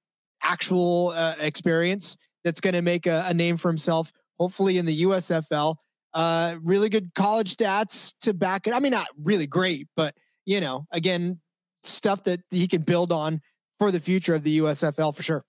[0.44, 4.12] actual uh, experience that's going to make a, a, name for himself.
[4.40, 5.76] Hopefully in the USFL.
[6.14, 8.74] Uh, really good college stats to back it.
[8.74, 11.40] I mean, not really great, but you know, again,
[11.84, 13.40] stuff that he can build on
[13.82, 15.44] for the future of the USFL for sure.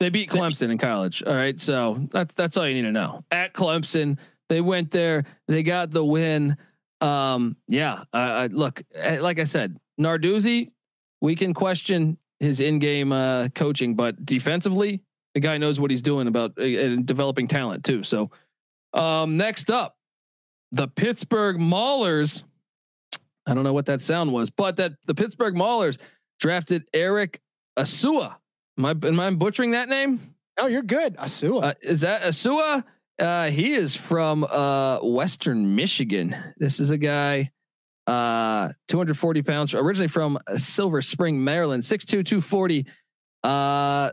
[0.00, 1.22] They beat Clemson in college.
[1.24, 3.24] All right, so that's that's all you need to know.
[3.30, 6.56] At Clemson, they went there, they got the win.
[7.00, 10.72] Um, yeah, uh, look, eh, like I said, Narduzzi,
[11.20, 15.00] we can question his in-game uh, coaching, but defensively,
[15.34, 18.02] the guy knows what he's doing about uh, developing talent too.
[18.02, 18.32] So
[18.94, 19.96] um, next up,
[20.72, 22.42] the Pittsburgh Maulers.
[23.46, 25.98] I don't know what that sound was, but that the Pittsburgh Maulers
[26.38, 27.40] drafted Eric
[27.78, 28.36] Assoua.
[28.78, 30.34] Am I am I butchering that name?
[30.58, 31.16] Oh, you're good.
[31.16, 31.62] Assoua.
[31.62, 32.84] Uh, is that Assoua?
[33.18, 36.36] Uh, he is from uh, Western Michigan.
[36.56, 37.50] This is a guy,
[38.06, 42.86] uh, 240 pounds, originally from Silver Spring, Maryland, 6'2", 240.
[43.42, 44.10] Uh,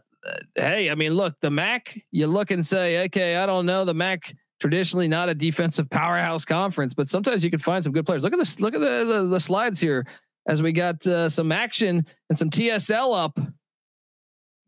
[0.55, 1.99] hey, I mean, look, the MAC.
[2.11, 6.45] You look and say, okay, I don't know the MAC traditionally not a defensive powerhouse
[6.45, 8.23] conference, but sometimes you can find some good players.
[8.23, 8.59] Look at this.
[8.59, 10.05] Look at the the, the slides here
[10.47, 13.36] as we got uh, some action and some TSL up.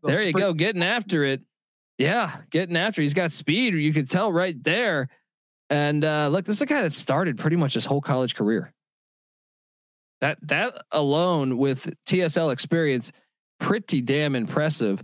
[0.04, 1.42] Those there you go, getting after it.
[1.98, 3.02] Yeah, getting after.
[3.02, 3.06] It.
[3.06, 3.74] He's got speed.
[3.74, 5.10] You could tell right there.
[5.70, 8.74] And uh, look, this is a guy that started pretty much his whole college career.
[10.22, 13.12] That that alone with TSL experience,
[13.60, 15.02] pretty damn impressive.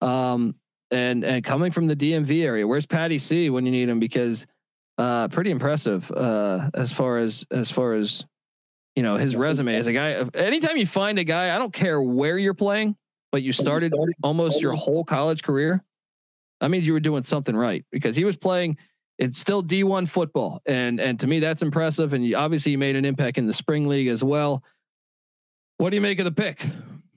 [0.00, 0.56] Um,
[0.90, 2.66] and and coming from the DMV area.
[2.66, 3.98] Where's Patty C when you need him?
[3.98, 4.46] Because
[4.98, 8.24] uh, pretty impressive uh, as far as as far as
[8.96, 10.24] you know his resume as a guy.
[10.34, 12.96] Anytime you find a guy, I don't care where you're playing,
[13.30, 15.82] but you started almost your whole college career.
[16.60, 18.76] That means you were doing something right because he was playing.
[19.18, 22.12] It's still D1 football, and and to me that's impressive.
[22.12, 24.62] And you, obviously, he made an impact in the spring league as well.
[25.78, 26.64] What do you make of the pick?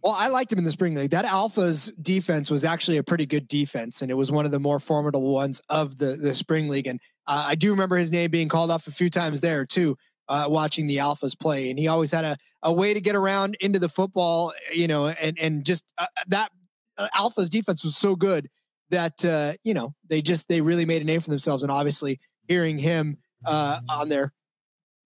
[0.06, 1.12] Well, I liked him in the spring league.
[1.12, 4.60] That Alpha's defense was actually a pretty good defense, and it was one of the
[4.60, 6.86] more formidable ones of the the spring league.
[6.86, 9.98] And uh, I do remember his name being called off a few times there too,
[10.28, 11.70] uh, watching the Alphas play.
[11.70, 15.08] And he always had a, a way to get around into the football, you know,
[15.08, 16.52] and and just uh, that
[16.98, 18.50] uh, Alpha's defense was so good
[18.90, 21.64] that uh, you know they just they really made a name for themselves.
[21.64, 24.34] And obviously, hearing him uh, on there,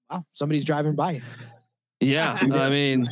[0.09, 1.21] wow, somebody's driving by.
[1.99, 3.09] Yeah, I mean.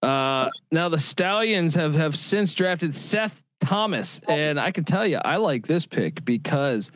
[0.00, 5.18] Uh, now the Stallions have have since drafted Seth Thomas, and I can tell you,
[5.24, 6.92] I like this pick because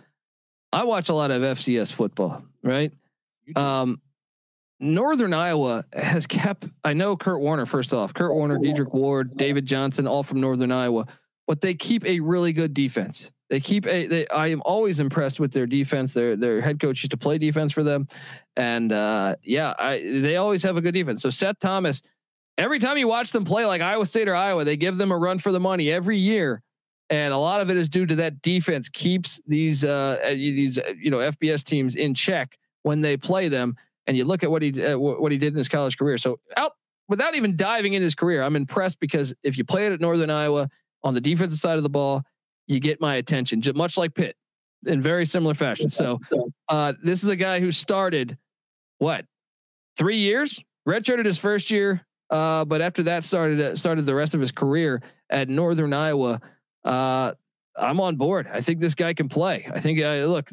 [0.73, 2.45] I watch a lot of FCS football.
[2.63, 2.93] Right,
[3.57, 4.01] um,
[4.81, 6.67] Northern Iowa has kept.
[6.85, 7.67] I know Kurt Warner.
[7.67, 11.07] First off, Kurt Warner, Dedric Ward, David Johnson, all from Northern Iowa,
[11.47, 13.31] but they keep a really good defense.
[13.51, 14.07] They keep a.
[14.07, 16.15] They, I am always impressed with their defense.
[16.15, 18.09] Their their head coach used to play defense for them,
[18.57, 21.23] and uh, yeah, I they always have a good defense.
[21.23, 22.03] So Seth Thomas
[22.59, 25.17] every time you watch them play like Iowa State or Iowa, they give them a
[25.17, 26.63] run for the money every year.
[27.11, 31.11] And a lot of it is due to that defense keeps these uh, these you
[31.11, 33.77] know FBS teams in check when they play them.
[34.07, 36.19] And you look at what he uh, what he did in his college career.
[36.19, 36.73] So out
[37.09, 40.31] without even diving in his career, I'm impressed because if you play it at Northern
[40.31, 40.69] Iowa
[41.05, 42.23] on the defensive side of the ball,
[42.67, 44.37] you get my attention, much like Pitt
[44.87, 45.91] in very similar fashion.
[45.91, 46.19] So
[46.69, 48.37] uh, this is a guy who started
[48.99, 49.25] what
[49.97, 54.35] three years, redshirted his first year, uh, but after that started uh, started the rest
[54.35, 56.41] of his career at Northern Iowa.
[56.85, 57.33] Uh,
[57.77, 58.49] I'm on board.
[58.53, 59.69] I think this guy can play.
[59.73, 60.51] I think uh, look,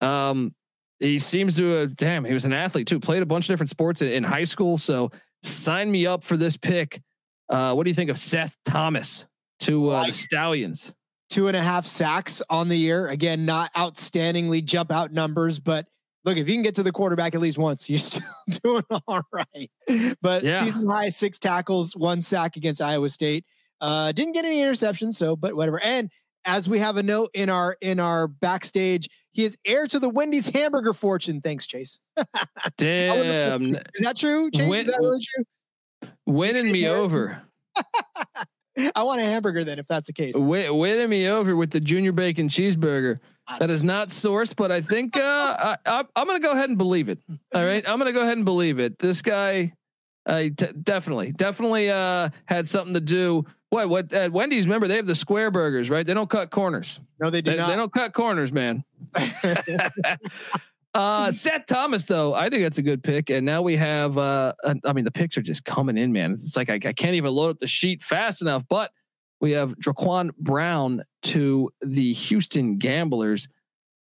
[0.00, 0.54] um,
[1.00, 3.00] he seems to have, damn, he was an athlete too.
[3.00, 4.78] Played a bunch of different sports in, in high school.
[4.78, 5.10] So
[5.42, 7.02] sign me up for this pick.
[7.48, 9.26] Uh, what do you think of Seth Thomas
[9.60, 10.94] to uh, the Stallions?
[11.30, 13.08] Two and a half sacks on the year.
[13.08, 15.86] Again, not outstandingly jump out numbers, but
[16.24, 18.22] look, if you can get to the quarterback at least once, you're still
[18.62, 19.70] doing all right.
[20.20, 20.62] But yeah.
[20.62, 23.44] season high six tackles, one sack against Iowa State.
[23.80, 25.80] Uh, didn't get any interceptions, so but whatever.
[25.82, 26.10] And
[26.44, 30.08] as we have a note in our in our backstage, he is heir to the
[30.08, 31.40] Wendy's hamburger fortune.
[31.40, 32.00] Thanks, Chase.
[32.76, 34.50] Damn, is that true?
[34.50, 35.44] Chase, Win, is that really true?
[36.26, 37.42] Winning me over.
[38.94, 40.36] I want a hamburger then, if that's the case.
[40.36, 43.18] Win, winning me over with the junior bacon cheeseburger.
[43.58, 46.68] That is not sourced, but I think uh, I, I, I'm going to go ahead
[46.68, 47.18] and believe it.
[47.54, 48.98] All right, I'm going to go ahead and believe it.
[48.98, 49.72] This guy,
[50.24, 53.44] I t- definitely, definitely uh, had something to do.
[53.70, 53.88] What?
[53.88, 54.12] What?
[54.12, 56.06] At Wendy's, remember they have the square burgers, right?
[56.06, 57.00] They don't cut corners.
[57.20, 57.70] No, they do They, not.
[57.70, 58.84] they don't cut corners, man.
[60.94, 63.30] uh, Seth Thomas, though, I think that's a good pick.
[63.30, 64.52] And now we have, uh,
[64.84, 66.32] I mean, the picks are just coming in, man.
[66.32, 68.64] It's like I, I can't even load up the sheet fast enough.
[68.68, 68.90] But
[69.40, 73.48] we have Draquan Brown to the Houston Gamblers.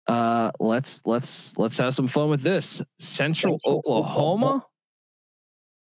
[0.07, 2.81] Uh, let's let's let's have some fun with this.
[2.97, 4.65] Central Oklahoma.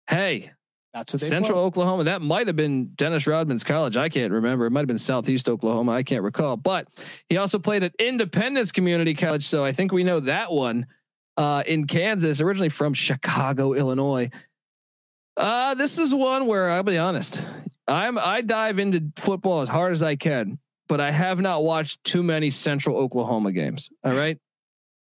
[0.07, 0.51] Hey,
[0.93, 1.65] That's what they Central play.
[1.65, 2.03] Oklahoma.
[2.03, 3.95] That might have been Dennis Rodman's college.
[3.95, 4.65] I can't remember.
[4.65, 5.93] It might have been Southeast Oklahoma.
[5.93, 6.57] I can't recall.
[6.57, 6.87] But
[7.29, 10.87] he also played at Independence Community College, so I think we know that one.
[11.37, 14.29] Uh, in Kansas, originally from Chicago, Illinois.
[15.37, 17.41] Uh, this is one where I'll be honest.
[17.87, 22.03] I'm I dive into football as hard as I can, but I have not watched
[22.03, 23.89] too many Central Oklahoma games.
[24.03, 24.37] All right.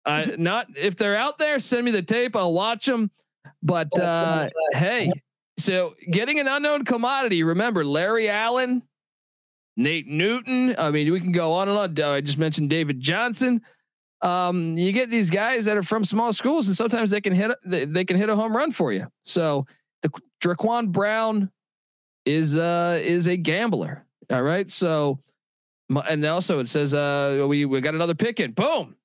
[0.07, 2.37] Uh, not if they're out there, send me the tape.
[2.37, 3.11] I'll watch them.
[3.62, 5.11] But uh, hey,
[5.56, 7.42] so getting an unknown commodity.
[7.42, 8.82] Remember Larry Allen,
[9.76, 10.74] Nate Newton.
[10.78, 12.12] I mean, we can go on and on.
[12.12, 13.62] I just mentioned David Johnson.
[14.22, 17.50] Um, you get these guys that are from small schools, and sometimes they can hit
[17.64, 19.06] they, they can hit a home run for you.
[19.22, 19.66] So
[20.02, 20.10] the
[20.42, 21.50] Draquan Brown
[22.24, 24.06] is uh is a gambler.
[24.30, 25.18] All right, so
[26.08, 28.52] and also it says uh we we got another pick in.
[28.52, 28.96] Boom,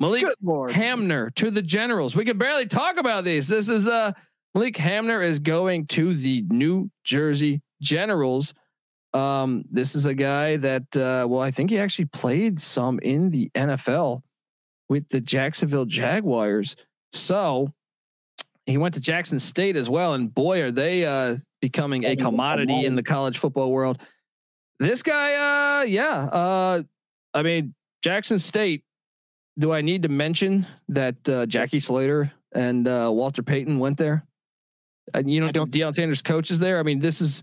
[0.00, 0.24] Malik.
[0.72, 2.16] Hamner to the Generals.
[2.16, 3.48] We can barely talk about these.
[3.48, 4.12] This is uh
[4.54, 8.54] Malik Hamner is going to the New Jersey Generals.
[9.14, 13.30] Um, this is a guy that uh, well, I think he actually played some in
[13.30, 14.22] the NFL
[14.88, 16.76] with the Jacksonville Jaguars.
[17.12, 17.72] So
[18.66, 22.84] he went to Jackson State as well, and boy, are they uh, becoming a commodity
[22.84, 24.02] in the college football world.
[24.78, 26.82] This guy, uh, yeah, uh,
[27.32, 28.84] I mean Jackson State.
[29.58, 34.26] Do I need to mention that uh, Jackie Slater and uh, Walter Payton went there?
[35.14, 36.78] And you know, I don't- Deion Sanders coaches there.
[36.78, 37.42] I mean, this is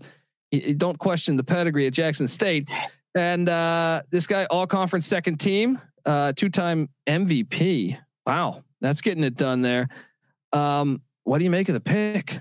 [0.76, 2.68] don't question the pedigree at Jackson State.
[3.14, 7.98] And uh, this guy, all conference second team, uh, two time MVP.
[8.26, 9.88] Wow, that's getting it done there.
[10.52, 12.40] Um, what do you make of the pick?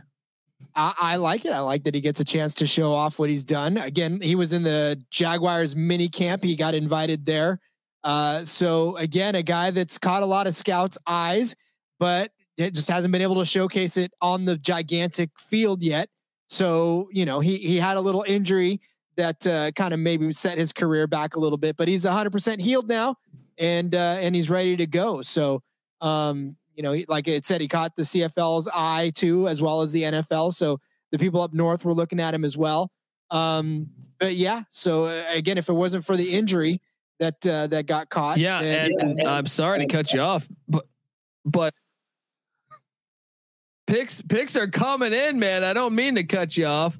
[0.76, 1.52] I, I like it.
[1.52, 3.78] I like that he gets a chance to show off what he's done.
[3.78, 6.44] Again, he was in the Jaguars mini camp.
[6.44, 7.60] He got invited there.
[8.04, 11.56] Uh, so again, a guy that's caught a lot of scouts' eyes,
[12.00, 16.10] but it just hasn't been able to showcase it on the gigantic field yet.
[16.48, 18.82] So you know, he he had a little injury
[19.16, 22.62] that uh, kind of maybe set his career back a little bit, but he's 100%
[22.62, 23.16] healed now,
[23.58, 25.22] and uh, and he's ready to go.
[25.22, 25.62] So
[26.02, 29.92] um, you know, like it said, he caught the CFL's eye too, as well as
[29.92, 30.54] the NFL.
[30.54, 30.80] So
[31.12, 32.92] the people up north were looking at him as well.
[33.32, 36.82] Um, but yeah, so uh, again, if it wasn't for the injury
[37.20, 40.86] that uh, that got caught, Yeah, then- and, I'm sorry to cut you off, but
[41.46, 41.74] but
[43.90, 45.64] picks picks are coming in, man.
[45.64, 46.98] I don't mean to cut you off.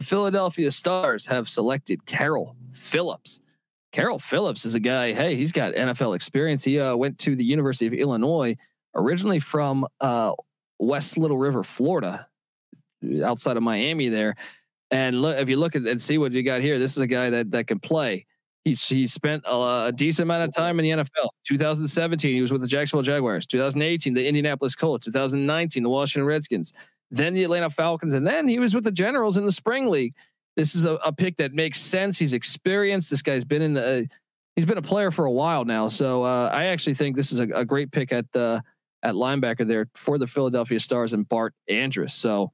[0.00, 3.40] Philadelphia Stars have selected Carol Phillips.
[3.92, 5.12] Carol Phillips is a guy.
[5.12, 6.64] Hey, he's got NFL experience.
[6.64, 8.56] He uh, went to the University of Illinois,
[8.94, 10.32] originally from uh,
[10.78, 12.26] West Little River, Florida,
[13.22, 14.34] outside of Miami there.
[14.90, 17.06] And look, if you look at and see what you got here, this is a
[17.06, 18.26] guy that that can play.
[18.64, 21.28] He he spent a, a decent amount of time in the NFL.
[21.44, 23.46] 2017, he was with the Jacksonville Jaguars.
[23.46, 25.04] 2018, the Indianapolis Colts.
[25.06, 26.72] 2019, the Washington Redskins.
[27.10, 30.14] Then the Atlanta Falcons, and then he was with the Generals in the spring league.
[30.56, 32.18] This is a, a pick that makes sense.
[32.18, 33.10] He's experienced.
[33.10, 34.08] This guy's been in the.
[34.56, 37.40] he's been a player for a while now, so uh, I actually think this is
[37.40, 38.62] a, a great pick at the
[39.02, 42.14] at linebacker there for the Philadelphia Stars and Bart Andrus.
[42.14, 42.52] So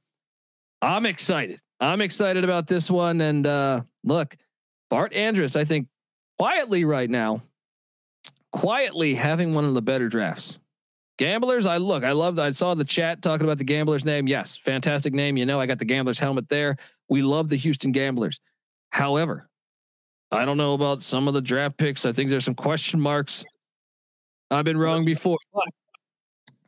[0.81, 1.59] I'm excited.
[1.79, 3.21] I'm excited about this one.
[3.21, 4.35] And uh, look,
[4.89, 5.87] Bart Andrus, I think
[6.39, 7.43] quietly right now,
[8.51, 10.57] quietly having one of the better drafts.
[11.17, 14.25] Gamblers, I look, I loved, I saw the chat talking about the Gamblers name.
[14.25, 15.35] Yes, fantastic name.
[15.35, 16.77] You know, I got the Gamblers helmet there.
[17.09, 18.39] We love the Houston Gamblers.
[18.91, 19.49] However,
[20.31, 22.05] I don't know about some of the draft picks.
[22.05, 23.43] I think there's some question marks.
[24.49, 25.37] I've been wrong before.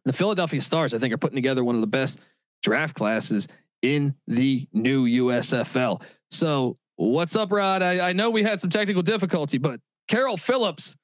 [0.03, 2.19] The Philadelphia Stars, I think, are putting together one of the best
[2.61, 3.47] draft classes
[3.81, 6.03] in the new USFL.
[6.29, 6.77] So,
[7.09, 7.81] what's up, Rod?
[7.81, 10.95] I, I know we had some technical difficulty, but Carol Phillips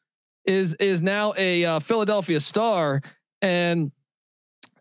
[0.46, 3.02] is is now a uh, Philadelphia Star,
[3.42, 3.92] and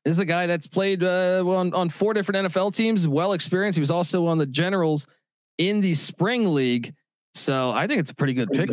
[0.05, 3.77] is a guy that's played uh, on on four different NFL teams, well experienced.
[3.77, 5.07] He was also on the Generals
[5.59, 6.95] in the spring league.
[7.35, 8.71] So, I think it's a pretty good pick.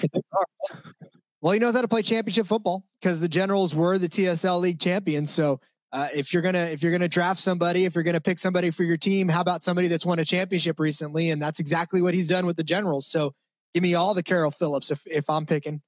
[1.42, 4.80] Well, he knows how to play championship football because the Generals were the TSL league
[4.80, 5.30] champions.
[5.30, 5.60] So
[5.94, 8.84] uh, if you're gonna if you're gonna draft somebody, if you're gonna pick somebody for
[8.84, 11.30] your team, how about somebody that's won a championship recently?
[11.30, 13.06] And that's exactly what he's done with the Generals.
[13.06, 13.36] So
[13.76, 15.82] give me all the Carol Phillips if if I'm picking.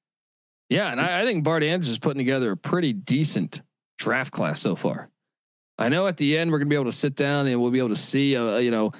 [0.69, 3.63] Yeah, and I, I think Bart Andrus is putting together a pretty decent
[3.97, 5.09] draft class so far.
[5.79, 7.79] I know at the end we're gonna be able to sit down and we'll be
[7.79, 8.91] able to see, uh, you know,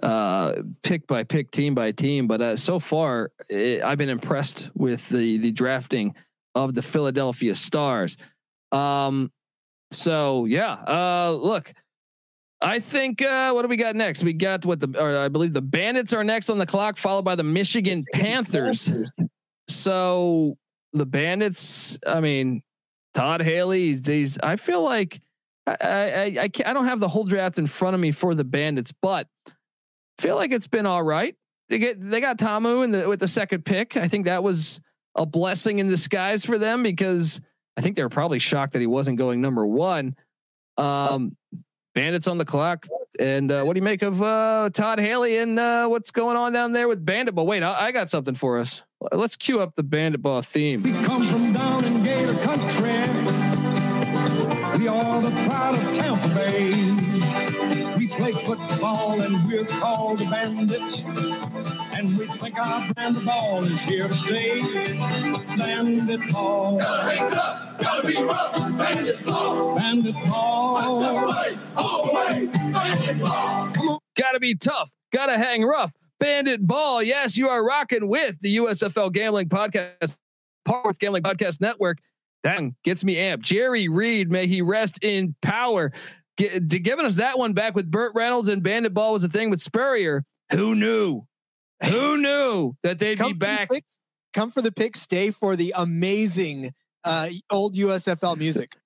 [0.00, 2.28] uh, pick by pick, team by team.
[2.28, 6.14] But uh, so far, it, I've been impressed with the the drafting
[6.54, 8.16] of the Philadelphia Stars.
[8.70, 9.32] Um,
[9.92, 11.72] so yeah, uh, look,
[12.60, 14.22] I think uh, what do we got next?
[14.22, 17.24] We got what the or I believe the Bandits are next on the clock, followed
[17.24, 18.92] by the Michigan Panthers.
[19.68, 20.56] So
[20.92, 22.62] the Bandits, I mean,
[23.14, 25.20] Todd Haley, he's, he's I feel like
[25.66, 28.34] I I I, can't, I don't have the whole draft in front of me for
[28.34, 29.26] the Bandits, but
[30.18, 31.34] feel like it's been all right.
[31.68, 33.96] They get they got Ta'amu in the with the second pick.
[33.96, 34.80] I think that was
[35.16, 37.40] a blessing in disguise for them because
[37.76, 40.16] I think they were probably shocked that he wasn't going number one.
[40.76, 41.36] Um,
[41.94, 42.86] Bandits on the clock.
[43.18, 46.52] And uh, what do you make of uh, Todd Haley and uh, what's going on
[46.52, 47.46] down there with Bandit Ball?
[47.46, 48.82] Wait, I, I, got something for us.
[49.12, 50.82] Let's cue up the Bandit Ball theme.
[50.82, 52.92] We come from down in Gator Country.
[54.78, 56.72] We are the pride of Tampa Bay.
[57.98, 61.02] We play football and we're called the Bandits.
[62.02, 64.60] And we think our brand of ball is here to stay.
[65.56, 66.76] Bandit ball.
[66.78, 68.76] Gotta hang up, gotta be rough.
[68.76, 69.76] Bandit ball.
[69.76, 70.76] Bandit ball.
[71.76, 73.70] All the bandit ball.
[73.72, 73.98] Come on.
[74.16, 74.90] Gotta be tough.
[75.12, 75.92] Gotta hang rough.
[76.18, 77.04] Bandit ball.
[77.04, 80.16] Yes, you are rocking with the USFL Gambling Podcast,
[80.64, 81.98] Parts Gambling Podcast Network.
[82.42, 83.42] That gets me amped.
[83.42, 85.92] Jerry Reed, may he rest in power.
[86.36, 89.28] Get, to giving us that one back with Burt Reynolds and Bandit Ball was a
[89.28, 90.24] thing with Spurrier.
[90.50, 91.26] Who knew?
[91.84, 93.70] Who knew that they'd come be back?
[93.70, 94.00] Picks,
[94.32, 96.72] come for the pick, stay for the amazing
[97.04, 98.76] uh, old USFL music.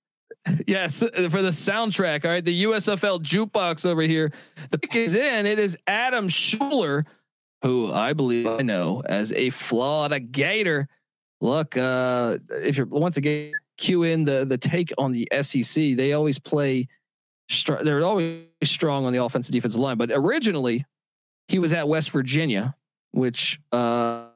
[0.67, 2.25] yes, for the soundtrack.
[2.25, 4.33] All right, the USFL jukebox over here.
[4.71, 5.47] The pick is in.
[5.47, 7.05] It is Adam Shuler,
[7.63, 10.89] who I believe I know as a Florida Gator.
[11.41, 16.13] Look, uh, if you're once again cue in the the take on the SEC, they
[16.13, 16.89] always play.
[17.49, 20.85] Str- they're always strong on the offensive defensive line, but originally
[21.49, 22.75] he was at West Virginia
[23.17, 24.27] which uh,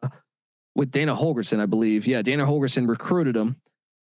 [0.74, 2.06] with Dana Holgorsen, I believe.
[2.06, 3.56] Yeah, Dana Holgorsen recruited him.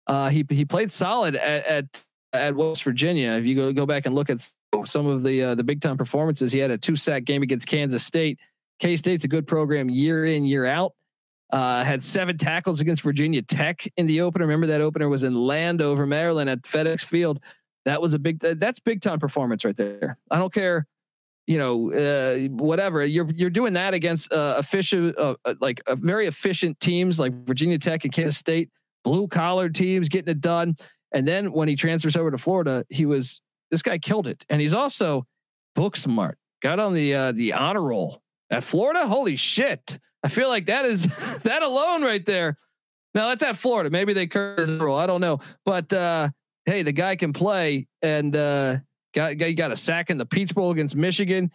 [0.07, 3.33] Uh, he he played solid at, at at West Virginia.
[3.33, 4.47] If you go go back and look at
[4.85, 7.69] some of the uh, the big time performances, he had a two sack game against
[7.69, 8.39] Kansas State.
[8.81, 10.93] K State's a good program year in year out.
[11.51, 14.45] Uh, had seven tackles against Virginia Tech in the opener.
[14.45, 17.39] Remember that opener was in Landover, Maryland, at FedEx Field.
[17.85, 18.41] That was a big.
[18.41, 20.19] That's big time performance right there.
[20.31, 20.87] I don't care
[21.47, 23.05] you know, uh, whatever.
[23.05, 27.33] You're you're doing that against uh, efficient, uh, uh like uh, very efficient teams like
[27.33, 28.71] Virginia Tech and Kansas State,
[29.03, 30.77] blue collar teams getting it done.
[31.13, 33.41] And then when he transfers over to Florida, he was
[33.71, 35.27] this guy killed it, and he's also
[35.75, 36.39] book smart.
[36.63, 39.07] Got on the uh, the honor roll at Florida.
[39.07, 39.99] Holy shit!
[40.23, 41.05] I feel like that is
[41.43, 42.57] that alone right there.
[43.15, 43.91] Now that's at Florida.
[43.91, 44.97] Maybe they curse the rule.
[44.97, 46.31] I don't know, but uh,
[46.65, 48.35] hey, the guy can play and.
[48.35, 48.77] Uh,
[49.15, 51.51] Got, got, got a sack in the Peach Bowl against Michigan,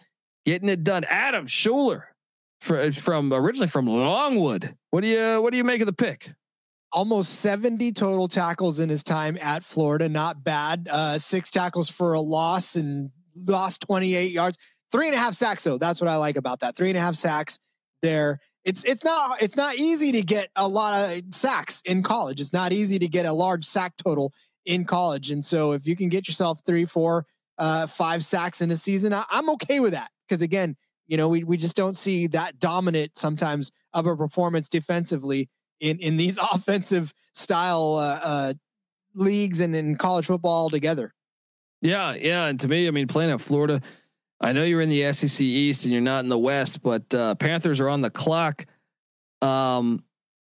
[0.46, 1.04] getting it done.
[1.04, 2.04] Adam Shuler
[2.60, 4.74] for, from originally from Longwood.
[4.90, 6.32] What do you what do you make of the pick?
[6.92, 10.08] Almost 70 total tackles in his time at Florida.
[10.08, 10.88] Not bad.
[10.90, 13.10] Uh, six tackles for a loss and
[13.46, 14.58] lost 28 yards.
[14.90, 15.78] Three and a half sacks, though.
[15.78, 16.76] That's what I like about that.
[16.76, 17.60] Three and a half sacks
[18.02, 18.40] there.
[18.64, 22.40] It's it's not it's not easy to get a lot of sacks in college.
[22.40, 24.32] It's not easy to get a large sack total
[24.66, 25.30] in college.
[25.30, 27.24] And so if you can get yourself three, four,
[27.60, 30.10] uh, five sacks in a season, I, am okay with that.
[30.26, 34.68] Because again, you know, we we just don't see that dominant sometimes of a performance
[34.68, 35.48] defensively
[35.78, 38.54] in in these offensive style uh, uh,
[39.14, 41.12] leagues and in college football together.
[41.82, 43.80] Yeah, yeah, and to me, I mean, playing at Florida,
[44.40, 47.34] I know you're in the SEC East and you're not in the West, but uh,
[47.36, 48.66] Panthers are on the clock.
[49.42, 50.02] Um,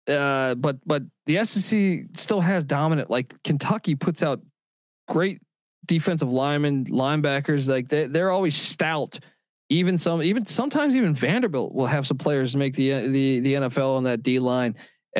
[0.09, 3.11] uh, but but the SEC still has dominant.
[3.11, 4.41] Like Kentucky puts out
[5.09, 5.41] great
[5.87, 9.19] defensive linemen, linebackers, like they they're always stout.
[9.69, 13.97] Even some, even sometimes even Vanderbilt will have some players make the the the NFL
[13.97, 14.77] on that D line.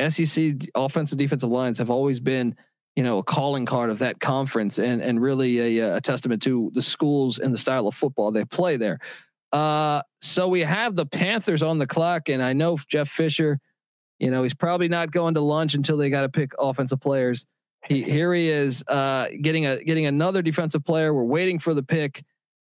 [0.09, 2.55] SEC offensive defensive lines have always been,
[2.95, 6.71] you know, a calling card of that conference, and and really a, a testament to
[6.73, 8.99] the schools and the style of football they play there.
[9.51, 13.59] Uh, so we have the Panthers on the clock, and I know Jeff Fisher,
[14.19, 17.45] you know, he's probably not going to lunch until they got to pick offensive players.
[17.85, 21.13] He, here he is uh, getting a getting another defensive player.
[21.13, 22.23] We're waiting for the pick,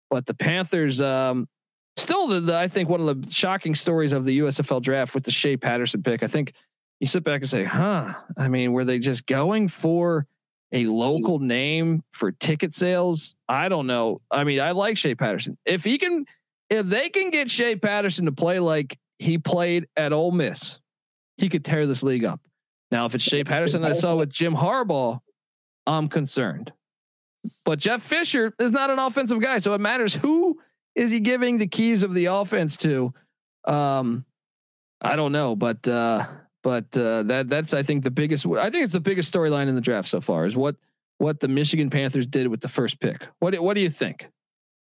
[0.09, 1.47] but the Panthers um,
[1.97, 5.23] still the, the, I think one of the shocking stories of the USFL draft with
[5.23, 6.23] the Shea Patterson pick.
[6.23, 6.53] I think
[6.99, 10.25] you sit back and say, "Huh." I mean, were they just going for
[10.71, 13.35] a local name for ticket sales?
[13.47, 14.21] I don't know.
[14.31, 15.57] I mean, I like Shea Patterson.
[15.65, 16.25] If he can,
[16.69, 20.79] if they can get Shea Patterson to play like he played at Ole Miss,
[21.37, 22.39] he could tear this league up.
[22.93, 25.19] Now, if it's Shea Patterson I saw with Jim Harbaugh,
[25.87, 26.71] I'm concerned.
[27.65, 30.59] But Jeff Fisher is not an offensive guy, so it matters who
[30.93, 33.11] is he giving the keys of the offense to.
[33.65, 34.25] Um,
[35.01, 36.23] I don't know, but uh,
[36.61, 38.45] but uh, that that's I think the biggest.
[38.45, 40.75] I think it's the biggest storyline in the draft so far is what
[41.17, 43.27] what the Michigan Panthers did with the first pick.
[43.39, 44.29] What what do you think?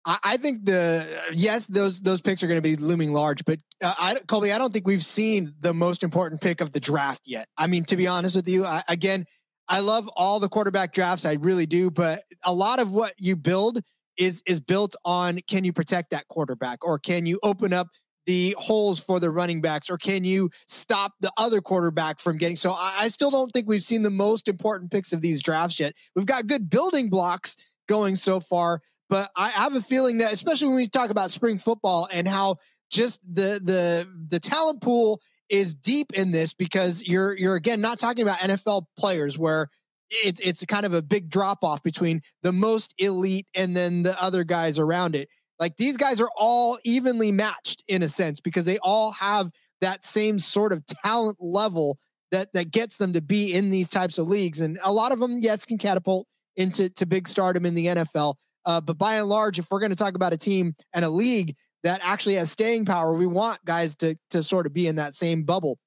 [0.04, 3.92] I, think the yes, those those picks are going to be looming large, but uh,
[3.98, 7.46] I, Colby, I don't think we've seen the most important pick of the draft yet.
[7.58, 9.26] I mean, to be honest with you, I, again,
[9.68, 13.36] I love all the quarterback drafts, I really do, but a lot of what you
[13.36, 13.80] build
[14.16, 17.88] is is built on can you protect that quarterback or can you open up
[18.28, 22.56] the holes for the running backs, or can you stop the other quarterback from getting?
[22.56, 25.80] So I, I still don't think we've seen the most important picks of these drafts
[25.80, 25.94] yet.
[26.14, 27.56] We've got good building blocks
[27.88, 31.58] going so far, but I have a feeling that, especially when we talk about spring
[31.58, 32.56] football and how
[32.90, 37.98] just the the the talent pool is deep in this, because you're you're again not
[37.98, 39.68] talking about NFL players where
[40.10, 44.20] it, it's kind of a big drop off between the most elite and then the
[44.22, 45.28] other guys around it.
[45.58, 49.50] Like these guys are all evenly matched in a sense because they all have
[49.80, 51.98] that same sort of talent level
[52.30, 54.60] that that gets them to be in these types of leagues.
[54.60, 58.34] And a lot of them, yes, can catapult into to big stardom in the NFL.
[58.68, 61.08] Uh, but by and large, if we're going to talk about a team and a
[61.08, 64.96] league that actually has staying power, we want guys to to sort of be in
[64.96, 65.78] that same bubble.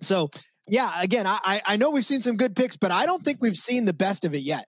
[0.00, 0.28] So
[0.66, 3.54] yeah, again, I I know we've seen some good picks, but I don't think we've
[3.54, 4.66] seen the best of it yet.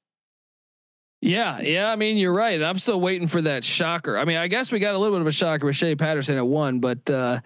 [1.20, 1.90] Yeah, yeah.
[1.90, 2.62] I mean, you're right.
[2.62, 4.16] I'm still waiting for that shocker.
[4.16, 6.36] I mean, I guess we got a little bit of a shocker with Shea Patterson
[6.36, 7.40] at one, but uh,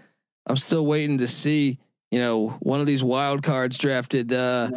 [0.46, 1.78] I'm still waiting to see,
[2.10, 4.30] you know, one of these wild cards drafted.
[4.30, 4.68] Uh,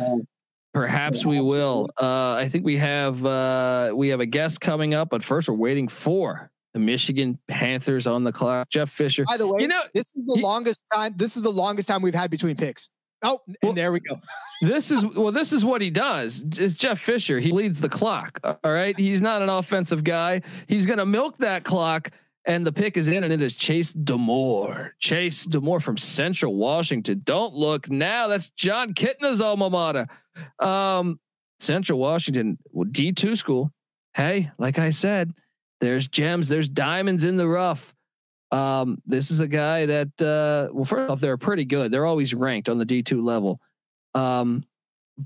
[0.76, 1.90] perhaps we will.
[2.00, 5.56] Uh, I think we have uh, we have a guest coming up, but first we're
[5.56, 8.70] waiting for the Michigan Panthers on the clock.
[8.70, 9.24] Jeff Fisher.
[9.28, 11.14] By the way, you know, this is the he, longest time.
[11.16, 12.90] This is the longest time we've had between picks.
[13.24, 14.20] Oh, and well, there we go.
[14.62, 16.44] this is well, this is what he does.
[16.60, 17.40] It's Jeff Fisher.
[17.40, 18.40] He leads the clock.
[18.44, 18.96] All right.
[18.98, 20.42] He's not an offensive guy.
[20.68, 22.12] He's gonna milk that clock.
[22.48, 24.92] And the pick is in, and it is Chase Demore.
[25.00, 27.22] Chase Demore from Central Washington.
[27.24, 28.28] Don't look now.
[28.28, 30.06] That's Jon Kitna's alma mater.
[30.60, 31.20] Um,
[31.60, 32.58] Central Washington,
[32.92, 33.72] D two school.
[34.14, 35.34] Hey, like I said,
[35.82, 37.94] there's gems, there's diamonds in the rough.
[38.52, 41.92] Um, this is a guy that, uh, well, first off, they're pretty good.
[41.92, 43.60] They're always ranked on the D2 level.
[44.14, 44.64] Um,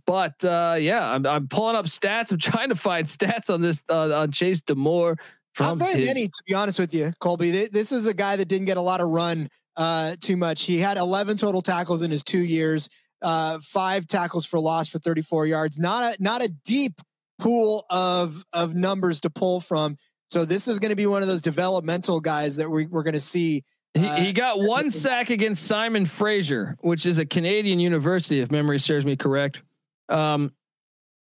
[0.06, 2.32] but uh, yeah, I'm, I'm pulling up stats.
[2.32, 5.18] I'm trying to find stats on this uh, on Chase Demore.
[5.56, 7.68] From Not very his- many, to be honest with you, Colby.
[7.68, 10.64] This is a guy that didn't get a lot of run uh, too much.
[10.64, 12.88] He had 11 total tackles in his two years,
[13.22, 15.80] uh, five tackles for loss for 34 yards.
[15.80, 17.02] Not a not a deep
[17.40, 19.98] pool of of numbers to pull from.
[20.30, 23.14] So this is going to be one of those developmental guys that we, we're going
[23.14, 23.64] to see.
[23.96, 28.52] Uh, he, he, got one sack against Simon Fraser, which is a Canadian university, if
[28.52, 29.64] memory serves me correct.
[30.08, 30.54] Um,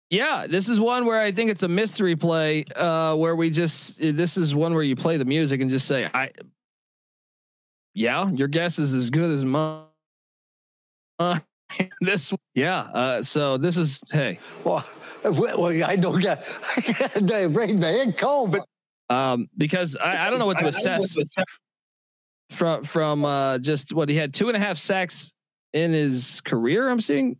[0.09, 3.99] yeah, this is one where I think it's a mystery play, uh, where we just
[3.99, 6.31] this is one where you play the music and just say, "I."
[7.93, 9.85] Yeah, your guess is as good as mine.
[11.19, 11.39] Uh,
[12.01, 12.79] this, yeah.
[12.79, 14.39] Uh, so this is hey.
[14.63, 14.85] Well,
[15.23, 16.19] well, I don't.
[16.19, 16.43] get.
[17.53, 18.65] Brain man, cold, but
[19.09, 21.17] um, because I, I, don't know what to assess
[22.49, 25.33] from from uh, just what he had two and a half sacks
[25.73, 26.89] in his career.
[26.89, 27.37] I'm seeing.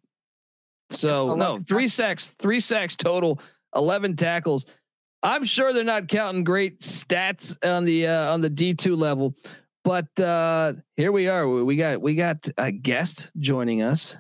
[0.90, 3.42] So no, three sacks, three sacks total,
[3.76, 4.66] eleven tackles.
[5.24, 9.36] I'm sure they're not counting great stats on the uh, on the D2 level,
[9.84, 11.48] but uh, here we are.
[11.48, 14.16] We got we got a guest joining us.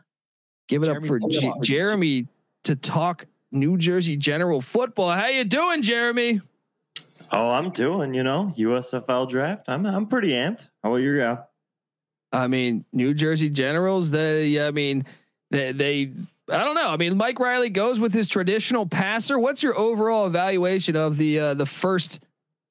[0.67, 2.27] Give it Jeremy up for G- Jeremy
[2.65, 5.11] to talk New Jersey General football.
[5.11, 6.41] How you doing, Jeremy?
[7.31, 9.65] Oh, I'm doing, you know, USFL draft.
[9.67, 10.69] I'm I'm pretty amped.
[10.83, 11.39] How about you guy?
[12.31, 15.05] I mean, New Jersey Generals, they I mean,
[15.51, 16.11] they they
[16.49, 16.89] I don't know.
[16.89, 19.37] I mean, Mike Riley goes with his traditional passer.
[19.37, 22.21] What's your overall evaluation of the uh, the first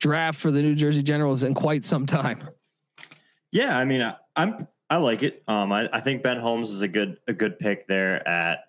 [0.00, 2.40] draft for the New Jersey Generals in quite some time?
[3.52, 5.42] Yeah, I mean, I, I'm I like it.
[5.48, 8.60] Um, I, I think Ben Holmes is a good a good pick there at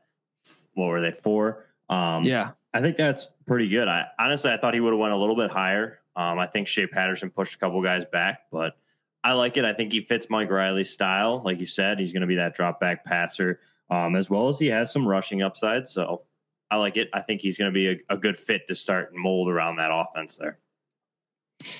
[0.73, 1.65] what were they four?
[1.89, 3.87] Um, yeah, I think that's pretty good.
[3.87, 5.99] I honestly I thought he would have went a little bit higher.
[6.15, 8.75] Um, I think Shea Patterson pushed a couple guys back, but
[9.23, 9.65] I like it.
[9.65, 11.41] I think he fits Mike Riley's style.
[11.43, 13.59] Like you said, he's going to be that drop back passer,
[13.89, 15.87] um, as well as he has some rushing upside.
[15.87, 16.23] So
[16.71, 17.09] I like it.
[17.13, 19.75] I think he's going to be a, a good fit to start and mold around
[19.75, 20.57] that offense there.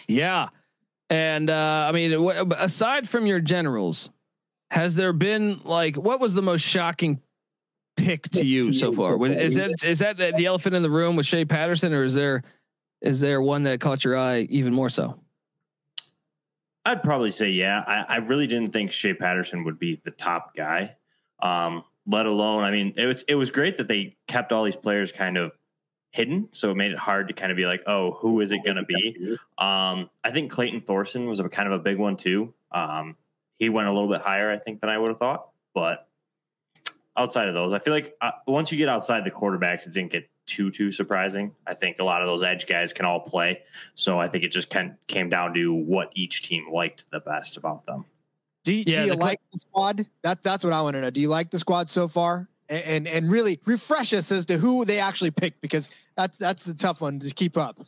[0.08, 0.50] Yeah.
[1.10, 4.10] And uh, I mean, aside from your generals,
[4.72, 7.22] has there been like what was the most shocking
[7.96, 9.24] pick to you so far?
[9.26, 12.44] Is that is that the elephant in the room with Shea Patterson, or is there
[13.02, 15.20] is there one that caught your eye even more so?
[16.86, 17.84] I'd probably say yeah.
[17.86, 20.96] I, I really didn't think Shea Patterson would be the top guy.
[21.42, 24.78] Um, let alone, I mean, it was it was great that they kept all these
[24.78, 25.52] players kind of
[26.12, 28.64] hidden, so it made it hard to kind of be like, oh, who is it
[28.64, 29.38] going to be?
[29.60, 32.54] Um, I think Clayton Thorson was a kind of a big one too.
[32.72, 33.16] Um,
[33.60, 35.50] he went a little bit higher, I think, than I would have thought.
[35.74, 36.08] But
[37.16, 40.12] outside of those, I feel like uh, once you get outside the quarterbacks, it didn't
[40.12, 41.54] get too too surprising.
[41.66, 43.62] I think a lot of those edge guys can all play,
[43.96, 47.58] so I think it just can, came down to what each team liked the best
[47.58, 48.06] about them.
[48.64, 50.06] Do, you- Yeah, do you the like the squad?
[50.24, 51.10] That that's what I want to know.
[51.10, 52.48] Do you like the squad so far?
[52.70, 56.66] And, and and really refresh us as to who they actually picked because that's that's
[56.66, 57.80] the tough one to keep up.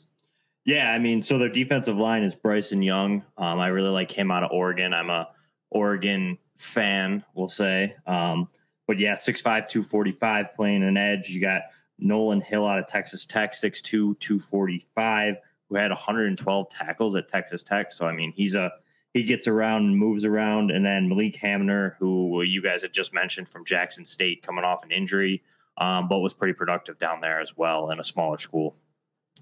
[0.65, 3.23] Yeah, I mean, so their defensive line is Bryson Young.
[3.37, 4.93] Um, I really like him out of Oregon.
[4.93, 5.27] I'm a
[5.71, 7.95] Oregon fan, we'll say.
[8.05, 8.47] Um,
[8.87, 11.29] but yeah, 6'5, 245 playing an edge.
[11.29, 11.63] You got
[11.99, 15.35] Nolan Hill out of Texas Tech, 6'2, 245,
[15.69, 17.91] who had 112 tackles at Texas Tech.
[17.91, 18.71] So I mean, he's a
[19.13, 20.71] he gets around and moves around.
[20.71, 24.83] And then Malik Hamner, who you guys had just mentioned from Jackson State, coming off
[24.83, 25.43] an injury,
[25.77, 28.75] um, but was pretty productive down there as well in a smaller school.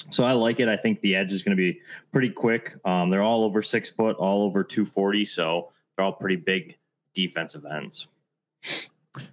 [0.10, 0.70] So I like it.
[0.70, 2.76] I think the edge is going to be pretty quick.
[2.86, 5.26] Um, they're all over six foot, all over 240.
[5.26, 6.78] So they're all pretty big
[7.14, 8.08] defensive ends.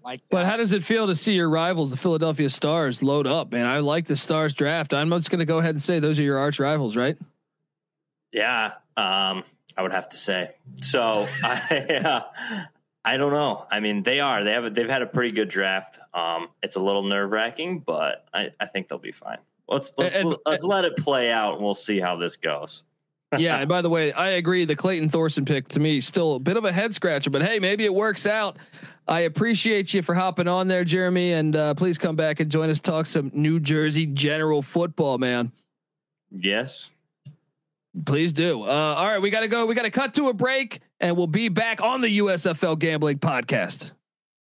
[0.03, 3.53] Like, But how does it feel to see your rivals, the Philadelphia Stars, load up?
[3.53, 4.95] Man, I like the Stars draft.
[4.95, 7.19] I'm just going to go ahead and say those are your arch rivals, right?
[8.33, 9.45] Yeah, um,
[9.77, 10.53] I would have to say.
[10.77, 12.23] So I, uh,
[13.05, 13.67] I don't know.
[13.71, 14.43] I mean, they are.
[14.43, 14.65] They have.
[14.65, 15.99] A, they've had a pretty good draft.
[16.15, 19.39] Um, it's a little nerve wracking, but I, I think they'll be fine.
[19.69, 22.85] Let's let's, And- let's let it play out, and we'll see how this goes.
[23.39, 23.59] Yeah.
[23.59, 24.65] And by the way, I agree.
[24.65, 27.59] The Clayton Thorson pick to me still a bit of a head scratcher, but hey,
[27.59, 28.57] maybe it works out.
[29.07, 32.71] I appreciate you for hopping on there, Jeremy, and uh, please come back and join
[32.71, 35.53] us talk some New Jersey General football, man.
[36.31, 36.91] Yes.
[38.07, 38.63] Please do.
[38.63, 39.67] Uh, all right, we got to go.
[39.67, 43.19] We got to cut to a break, and we'll be back on the USFL Gambling
[43.19, 43.93] Podcast.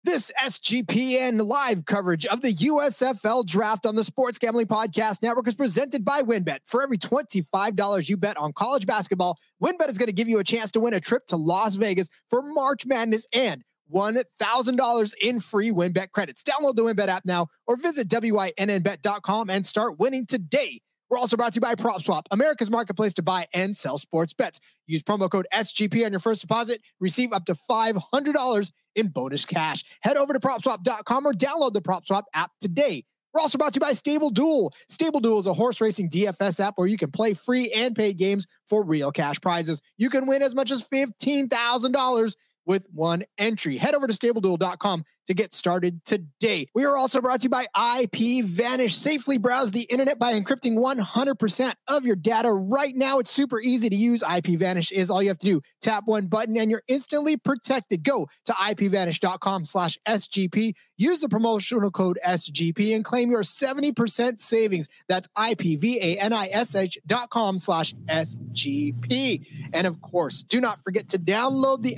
[0.08, 5.54] This SGPN live coverage of the USFL draft on the Sports Gambling Podcast Network is
[5.54, 6.60] presented by WynnBET.
[6.64, 10.46] For every $25 you bet on college basketball, WynnBET is going to give you a
[10.46, 15.72] chance to win a trip to Las Vegas for March Madness and $1,000 in free
[15.72, 16.42] WynnBET credits.
[16.42, 20.80] Download the WynnBET app now or visit WynnBET.com and start winning today.
[21.10, 24.60] We're also brought to you by PropSwap, America's marketplace to buy and sell sports bets.
[24.88, 26.82] Use promo code SGP on your first deposit.
[27.00, 29.84] Receive up to $500 in bonus cash.
[30.02, 33.06] Head over to PropSwap.com or download the PropSwap app today.
[33.34, 34.74] We're also brought to you by Stable Duel.
[34.90, 38.18] Stable Duel is a horse racing DFS app where you can play free and paid
[38.18, 39.82] games for real cash prizes.
[39.98, 42.36] You can win as much as $15,000
[42.68, 43.78] with one entry.
[43.78, 46.68] Head over to stableduel.com to get started today.
[46.76, 47.66] We are also brought to you by
[48.02, 48.96] IP Vanish.
[48.96, 53.20] Safely browse the internet by encrypting 100% of your data right now.
[53.20, 54.22] It's super easy to use.
[54.22, 55.62] IP Vanish is all you have to do.
[55.82, 58.04] Tap one button and you're instantly protected.
[58.04, 60.74] Go to ipvanish.com slash SGP.
[60.98, 64.90] Use the promotional code SGP and claim your 70% savings.
[65.08, 69.46] That's IPVANISH.com slash SGP.
[69.74, 71.96] And of course, do not forget to download the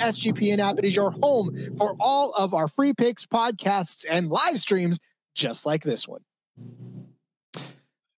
[0.59, 0.77] App.
[0.77, 4.99] It is your home for all of our free picks, podcasts, and live streams
[5.35, 6.21] just like this one.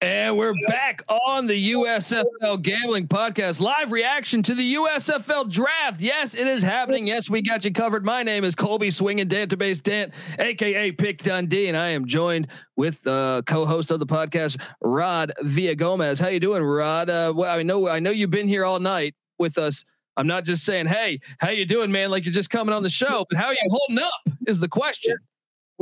[0.04, 3.62] And we're back on the USFL Gambling Podcast.
[3.62, 6.02] Live reaction to the USFL Draft.
[6.02, 7.06] Yes, it is happening.
[7.06, 8.04] Yes, we got you covered.
[8.04, 13.06] My name is Colby Swinging Database Dant, aka Pick Dundee, and I am joined with
[13.06, 16.20] uh, co-host of the podcast, Rod Villa Gomez.
[16.20, 17.08] How you doing, Rod?
[17.08, 19.84] Uh, well, I know I know you've been here all night with us.
[20.18, 22.90] I'm not just saying, "Hey, how you doing, man?" Like you're just coming on the
[22.90, 24.38] show, but how are you holding up?
[24.48, 25.18] Is the question.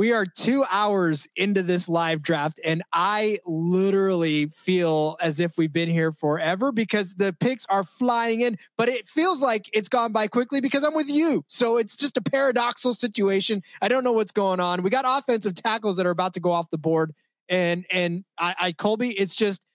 [0.00, 5.74] We are two hours into this live draft, and I literally feel as if we've
[5.74, 10.12] been here forever because the picks are flying in, but it feels like it's gone
[10.12, 11.44] by quickly because I'm with you.
[11.48, 13.60] So it's just a paradoxical situation.
[13.82, 14.82] I don't know what's going on.
[14.82, 17.12] We got offensive tackles that are about to go off the board,
[17.50, 19.66] and and I, I Colby, it's just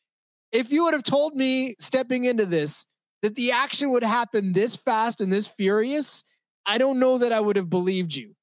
[0.51, 2.87] if you would have told me stepping into this
[3.21, 6.23] that the action would happen this fast and this furious,
[6.65, 8.35] I don't know that I would have believed you.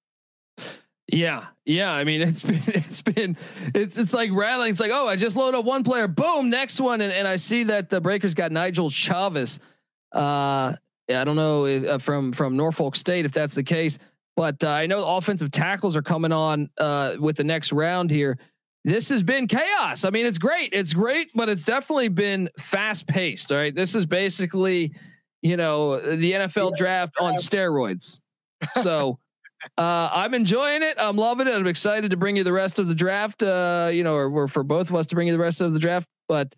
[1.09, 1.93] Yeah, yeah.
[1.93, 3.37] I mean, it's been it's been
[3.75, 4.71] it's it's like rattling.
[4.71, 7.37] It's like, oh, I just load up one player, boom, next one, and, and I
[7.37, 9.61] see that the Breakers got Nigel Chavez.
[10.13, 10.75] Uh,
[11.09, 13.99] I don't know if, uh, from from Norfolk State if that's the case,
[14.37, 18.39] but uh, I know offensive tackles are coming on uh, with the next round here.
[18.85, 20.05] This has been chaos.
[20.05, 20.71] I mean, it's great.
[20.73, 23.53] It's great, but it's definitely been fast paced.
[23.53, 24.93] All right, this is basically,
[25.41, 28.21] you know, the NFL draft on steroids.
[28.81, 29.19] So.
[29.79, 30.97] Uh, I'm enjoying it.
[30.99, 31.55] I'm loving it.
[31.55, 33.45] I'm excited to bring you the rest of the draft.
[33.45, 35.73] Uh, you know, or, or for both of us to bring you the rest of
[35.73, 36.09] the draft.
[36.29, 36.57] But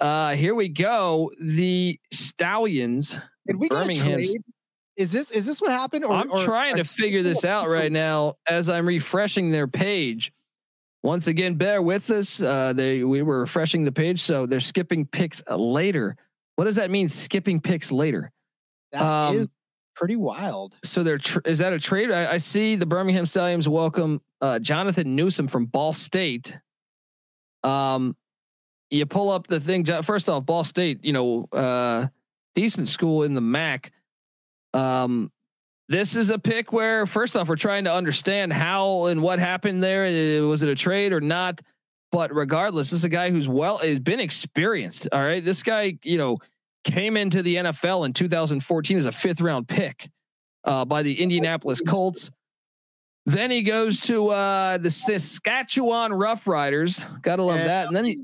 [0.00, 1.32] uh, here we go.
[1.40, 3.18] The Stallions.
[3.46, 4.20] Did we Birmingham-?
[4.98, 6.04] Is this is this what happened?
[6.04, 10.32] Or, I'm or trying to figure this out right now as I'm refreshing their page.
[11.08, 12.42] Once again, bear with us.
[12.42, 16.18] Uh, they we were refreshing the page, so they're skipping picks later.
[16.56, 17.08] What does that mean?
[17.08, 18.30] Skipping picks later.
[18.92, 19.48] That um, is
[19.96, 20.78] pretty wild.
[20.84, 22.10] So there tr- is that a trade?
[22.10, 26.58] I, I, see the Birmingham Stallions welcome uh, Jonathan Newsome from Ball State.
[27.64, 28.14] Um,
[28.90, 29.86] you pull up the thing.
[29.86, 32.08] First off, Ball State, you know, uh,
[32.54, 33.92] decent school in the MAC.
[34.74, 35.32] Um,
[35.88, 39.82] this is a pick where, first off, we're trying to understand how and what happened
[39.82, 40.04] there.
[40.04, 41.60] Uh, was it a trade or not?
[42.12, 45.08] But regardless, this is a guy who's well has been experienced.
[45.12, 46.38] All right, this guy, you know,
[46.84, 50.10] came into the NFL in 2014 as a fifth round pick
[50.64, 52.30] uh, by the Indianapolis Colts.
[53.26, 57.04] Then he goes to uh, the Saskatchewan Roughriders.
[57.20, 57.88] Gotta love that.
[57.88, 58.16] And then he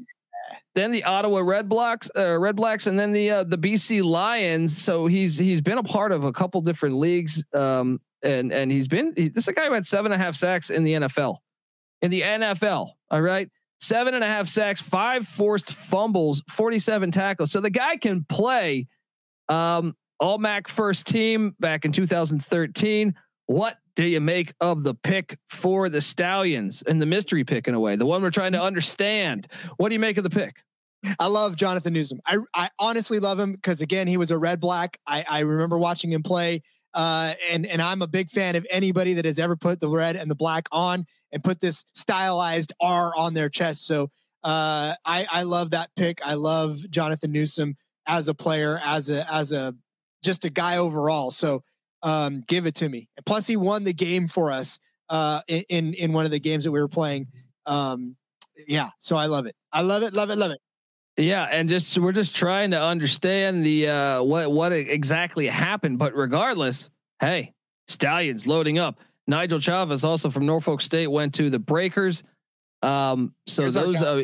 [0.75, 4.77] then the Ottawa Red Blacks, uh, Red Blacks, and then the uh, the BC Lions.
[4.77, 8.89] So he's he's been a part of a couple different leagues, um, and and he's
[8.89, 10.95] been he, this is a guy who had seven and a half sacks in the
[10.95, 11.39] NFL,
[12.03, 12.91] in the NFL.
[13.11, 13.49] All right,
[13.81, 17.53] seven and a half sacks, five forced fumbles, forty seven tackles.
[17.53, 18.89] So the guy can play.
[19.49, 23.15] Um, all MAC first team back in 2013.
[23.47, 27.75] What do you make of the pick for the Stallions and the mystery pick in
[27.75, 29.49] a way, the one we're trying to understand?
[29.77, 30.63] What do you make of the pick?
[31.21, 32.21] I love Jonathan Newsome.
[32.27, 34.99] I, I honestly love him because again, he was a red black.
[35.07, 36.63] I, I remember watching him play.
[36.95, 40.15] Uh, and and I'm a big fan of anybody that has ever put the red
[40.15, 43.87] and the black on and put this stylized R on their chest.
[43.87, 44.05] So
[44.45, 46.25] uh, I I love that pick.
[46.25, 47.77] I love Jonathan Newsome
[48.07, 49.75] as a player, as a as a
[50.23, 51.33] just a guy overall.
[51.33, 51.63] So
[52.05, 53.09] um, give it to me.
[53.17, 54.79] And plus, he won the game for us
[55.09, 57.27] uh, in in one of the games that we were playing.
[57.67, 58.15] Um,
[58.69, 59.57] yeah, so I love it.
[59.73, 60.15] I love it.
[60.15, 60.39] Love it.
[60.39, 60.61] Love it.
[61.17, 65.99] Yeah, and just we're just trying to understand the uh, what what exactly happened.
[65.99, 66.91] But regardless,
[67.21, 67.53] hey,
[67.89, 69.01] Stallions loading up.
[69.27, 72.23] Nigel Chavez, also from Norfolk State, went to the Breakers.
[72.83, 74.23] Um, so Here's those uh,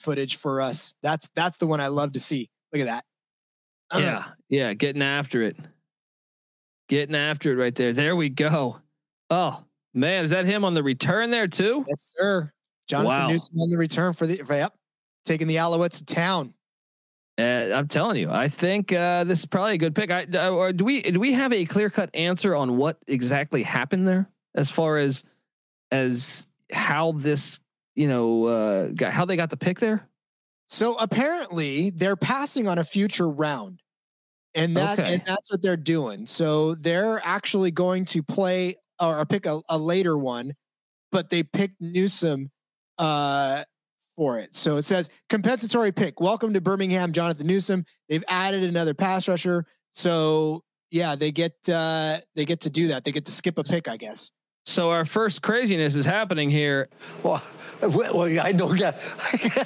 [0.00, 0.96] footage for us.
[1.02, 2.50] That's that's the one I love to see.
[2.72, 3.04] Look at that.
[3.96, 5.56] Yeah, yeah, getting after it.
[6.90, 7.92] Getting after it right there.
[7.92, 8.80] There we go.
[9.30, 9.62] Oh
[9.94, 11.84] man, is that him on the return there too?
[11.86, 12.52] Yes, sir.
[12.88, 13.28] Jonathan wow.
[13.28, 14.74] Newsome on the return for the for, yep,
[15.24, 16.52] taking the Alouettes to town.
[17.38, 20.10] Uh, I'm telling you, I think uh, this is probably a good pick.
[20.10, 23.62] I, uh, or do we do we have a clear cut answer on what exactly
[23.62, 25.22] happened there, as far as
[25.92, 27.60] as how this
[27.94, 30.08] you know uh, got, how they got the pick there?
[30.66, 33.80] So apparently they're passing on a future round
[34.54, 35.14] and that okay.
[35.14, 36.26] and that's what they're doing.
[36.26, 40.54] So they're actually going to play or pick a, a later one,
[41.12, 42.50] but they picked Newsome
[42.98, 43.64] uh,
[44.16, 44.54] for it.
[44.54, 46.20] So it says compensatory pick.
[46.20, 47.84] Welcome to Birmingham, Jonathan Newsome.
[48.08, 49.66] They've added another pass rusher.
[49.92, 53.04] So yeah, they get uh, they get to do that.
[53.04, 54.30] They get to skip a pick, I guess.
[54.66, 56.88] So our first craziness is happening here.
[57.22, 57.42] Well,
[57.82, 58.94] well I don't get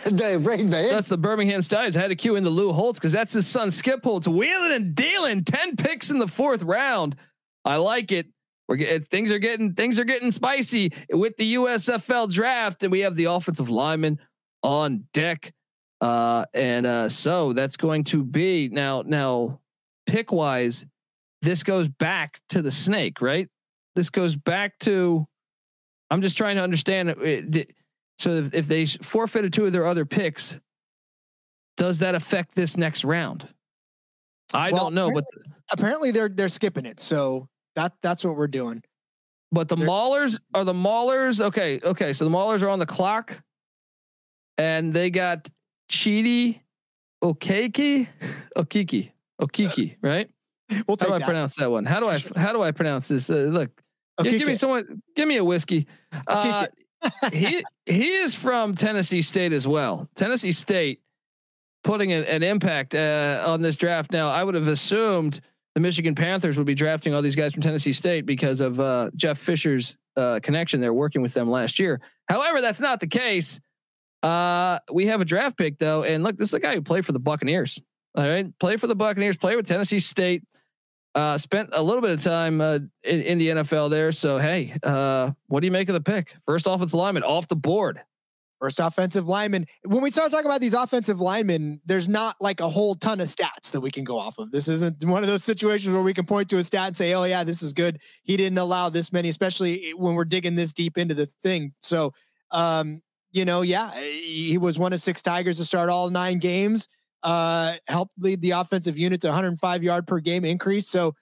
[0.42, 0.88] brain man.
[0.90, 1.97] That's the Birmingham Stallions.
[1.97, 4.72] I had to cue in the Lou Holtz because that's his son Skip Holtz wheeling
[4.72, 5.45] and dealing.
[5.45, 7.16] Ten picks in the fourth round.
[7.64, 8.26] I like it.
[8.68, 13.01] We're getting things are getting things are getting spicy with the USFL draft, and we
[13.01, 14.18] have the offensive lineman
[14.62, 15.53] on deck.
[16.01, 19.61] Uh, and uh, so that's going to be now now
[20.07, 20.86] pick wise.
[21.42, 23.49] This goes back to the snake, right?
[23.95, 25.26] This goes back to
[26.11, 27.72] I'm just trying to understand it.
[28.18, 30.61] So if, if they forfeited two of their other picks,
[31.76, 33.49] does that affect this next round?
[34.53, 35.24] I well, don't know, but
[35.72, 37.01] apparently they're they're skipping it.
[37.01, 38.82] So that that's what we're doing.
[39.51, 41.40] But the There's, Maulers are the Maulers.
[41.40, 42.12] Okay, okay.
[42.12, 43.42] So the Maulers are on the clock,
[44.59, 45.49] and they got
[45.90, 46.61] Chidi
[47.22, 48.07] Okeke,
[48.57, 50.30] Okiki, Okiki, right?
[50.88, 51.26] We'll how do I that.
[51.26, 51.84] pronounce that one?
[51.84, 53.28] How do I how do I pronounce this?
[53.28, 53.70] Uh, look,
[54.20, 55.02] Okay, yeah, give me someone.
[55.16, 55.86] Give me a whiskey.
[56.26, 56.66] Uh,
[57.32, 60.08] he he is from Tennessee State as well.
[60.14, 61.00] Tennessee State
[61.82, 64.12] putting an, an impact uh, on this draft.
[64.12, 65.40] Now, I would have assumed
[65.74, 69.10] the Michigan Panthers would be drafting all these guys from Tennessee State because of uh,
[69.14, 70.80] Jeff Fisher's uh, connection.
[70.80, 72.00] They're working with them last year.
[72.28, 73.60] However, that's not the case.
[74.22, 77.04] Uh, we have a draft pick though, and look, this is a guy who played
[77.04, 77.80] for the Buccaneers.
[78.16, 80.44] All right, play for the Buccaneers, play with Tennessee State.
[81.14, 84.10] Uh, spent a little bit of time uh, in, in, the NFL there.
[84.10, 86.34] So, hey, uh, what do you make of the pick?
[86.44, 88.00] First offensive lineman off the board.
[88.60, 89.66] First offensive lineman.
[89.84, 93.28] When we start talking about these offensive linemen, there's not like a whole ton of
[93.28, 94.50] stats that we can go off of.
[94.50, 97.14] This isn't one of those situations where we can point to a stat and say,
[97.14, 98.00] oh, yeah, this is good.
[98.22, 101.74] He didn't allow this many, especially when we're digging this deep into the thing.
[101.80, 102.12] So,
[102.50, 103.02] um,
[103.32, 106.88] you know, yeah, he was one of six Tigers to start all nine games
[107.24, 110.88] uh, helped lead the offensive unit to 105 yard per game increase.
[110.88, 111.14] So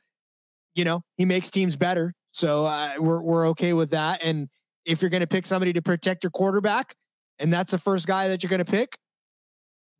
[0.75, 2.15] you know, he makes teams better.
[2.33, 4.25] So uh, we're we're okay with that.
[4.25, 4.49] And
[4.85, 6.95] if you're going to pick somebody to protect your quarterback,
[7.39, 8.97] and that's the first guy that you're going to pick,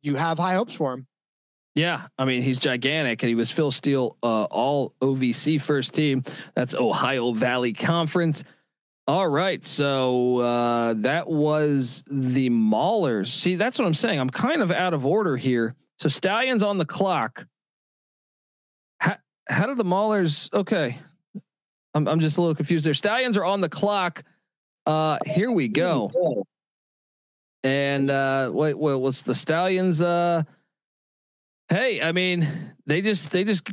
[0.01, 1.07] you have high hopes for him.
[1.75, 6.23] Yeah, I mean he's gigantic, and he was Phil Steele, uh, all OVC first team.
[6.55, 8.43] That's Ohio Valley Conference.
[9.05, 13.27] All right, so uh, that was the Maulers.
[13.27, 14.19] See, that's what I'm saying.
[14.19, 15.75] I'm kind of out of order here.
[15.99, 17.47] So Stallions on the clock.
[18.99, 19.17] How,
[19.47, 20.51] how did the Maulers?
[20.53, 20.97] Okay,
[21.93, 22.93] I'm I'm just a little confused there.
[22.93, 24.23] Stallions are on the clock.
[24.85, 26.45] Uh, here we go.
[27.63, 30.01] And uh, wait, well, was the Stallions?
[30.01, 30.43] Uh,
[31.69, 32.47] hey, I mean,
[32.85, 33.69] they just they just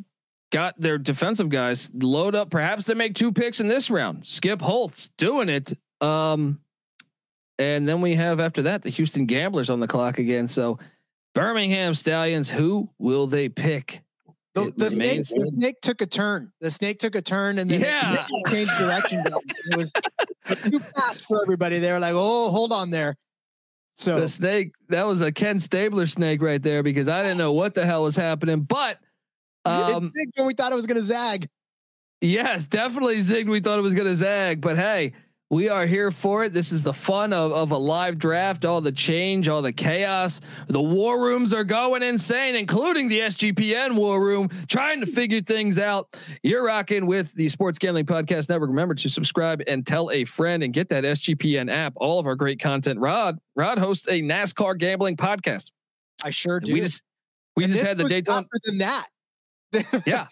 [0.53, 2.51] got their defensive guys load up.
[2.51, 4.27] Perhaps they make two picks in this round.
[4.27, 5.73] Skip Holtz doing it.
[6.01, 6.61] Um,
[7.59, 10.49] and then we have after that the Houston Gamblers on the clock again.
[10.49, 10.79] So
[11.35, 14.03] Birmingham Stallions, who will they pick?
[14.55, 16.53] The, the snake, the snake took a turn.
[16.61, 18.27] The snake took a turn and then yeah.
[18.49, 19.23] changed direction.
[19.25, 19.93] it was
[20.63, 21.79] too fast for everybody.
[21.79, 23.17] They were like, "Oh, hold on there."
[23.95, 27.53] So the snake that was a Ken Stabler snake right there because I didn't know
[27.53, 28.99] what the hell was happening, but
[29.65, 31.47] um, it zigged when we thought it was going to zag.
[32.21, 33.49] Yes, definitely zigged.
[33.49, 35.13] We thought it was going to zag, but hey,
[35.51, 36.53] we are here for it.
[36.53, 40.41] This is the fun of, of a live draft, all the change, all the chaos.
[40.69, 45.77] The war rooms are going insane, including the SGPN war room, trying to figure things
[45.77, 46.17] out.
[46.45, 48.71] You're rocking with the Sports Gambling Podcast Network.
[48.71, 51.95] Remember to subscribe and tell a friend and get that SGPN app.
[51.97, 53.01] All of our great content.
[53.01, 55.73] Rod, Rod hosts a NASCAR gambling podcast.
[56.23, 56.75] I sure do.
[56.75, 57.03] We just
[57.57, 58.43] we and just had the Daytona.
[58.67, 59.07] Than that.
[60.07, 60.27] Yeah.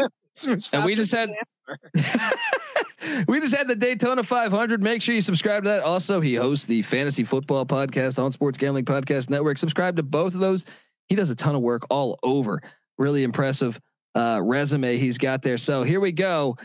[0.72, 1.30] and we just had
[3.28, 4.82] we just had the Daytona 500.
[4.82, 5.82] Make sure you subscribe to that.
[5.82, 9.58] Also, he hosts the Fantasy Football Podcast on Sports Gambling Podcast Network.
[9.58, 10.66] Subscribe to both of those.
[11.08, 12.60] He does a ton of work all over.
[12.98, 13.80] Really impressive
[14.14, 15.58] uh, resume he's got there.
[15.58, 16.56] So here we go.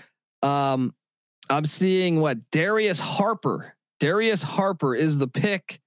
[0.41, 0.93] Um,
[1.49, 3.75] I'm seeing what Darius Harper.
[3.99, 5.79] Darius Harper is the pick.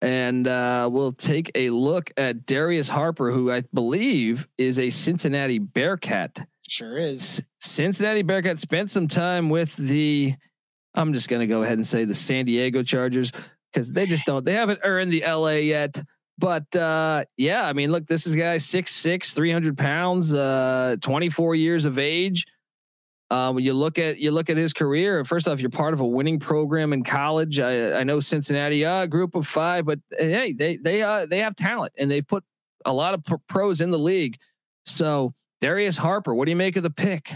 [0.00, 5.58] And uh, we'll take a look at Darius Harper, who I believe is a Cincinnati
[5.58, 6.46] Bearcat.
[6.68, 7.42] Sure is.
[7.60, 10.34] Cincinnati Bearcat spent some time with the.
[10.94, 13.32] I'm just going to go ahead and say the San Diego Chargers
[13.72, 14.44] because they just don't.
[14.44, 16.02] They haven't earned the LA yet.
[16.38, 21.56] But uh, yeah, I mean, look, this is a guy 6'6", 300 pounds, uh, 24
[21.56, 22.46] years of age.
[23.28, 26.06] When you look at you look at his career, first off, you're part of a
[26.06, 27.58] winning program in college.
[27.58, 31.54] I, I know Cincinnati, uh, group of five, but hey, they they uh, they have
[31.54, 32.44] talent and they've put
[32.86, 34.38] a lot of pros in the league.
[34.86, 37.34] So Darius Harper, what do you make of the pick?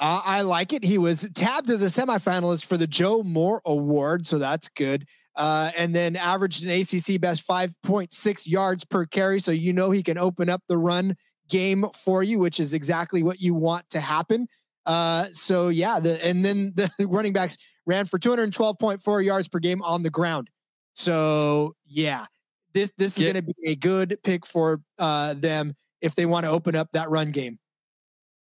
[0.00, 0.82] Uh, I like it.
[0.82, 5.06] He was tabbed as a semifinalist for the Joe Moore Award, so that's good.
[5.36, 10.02] Uh, and then averaged an ACC best 5.6 yards per carry, so you know he
[10.02, 11.16] can open up the run
[11.50, 14.48] game for you, which is exactly what you want to happen.
[14.86, 19.82] Uh, so yeah, the and then the running backs ran for 212.4 yards per game
[19.82, 20.48] on the ground.
[20.94, 22.24] So yeah,
[22.72, 26.46] this this is going to be a good pick for uh, them if they want
[26.46, 27.59] to open up that run game.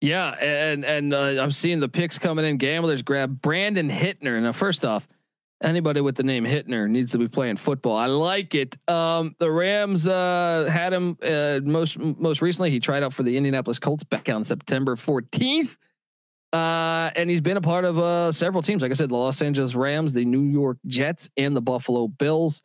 [0.03, 2.57] Yeah, and and uh, I'm seeing the picks coming in.
[2.57, 4.42] Gamblers grab Brandon Hitner.
[4.42, 5.07] Now, first off,
[5.62, 7.96] anybody with the name Hitner needs to be playing football.
[7.96, 8.76] I like it.
[8.88, 12.70] Um, the Rams uh, had him uh, most most recently.
[12.70, 15.78] He tried out for the Indianapolis Colts back on September 14th.
[16.53, 18.82] Uh, and he's been a part of uh, several teams.
[18.82, 22.61] Like I said, the Los Angeles Rams, the New York Jets, and the Buffalo Bills.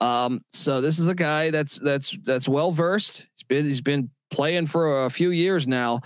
[0.00, 3.26] Um, so this is a guy that's that's that's well versed.
[3.34, 6.02] He's been he's been playing for a few years now.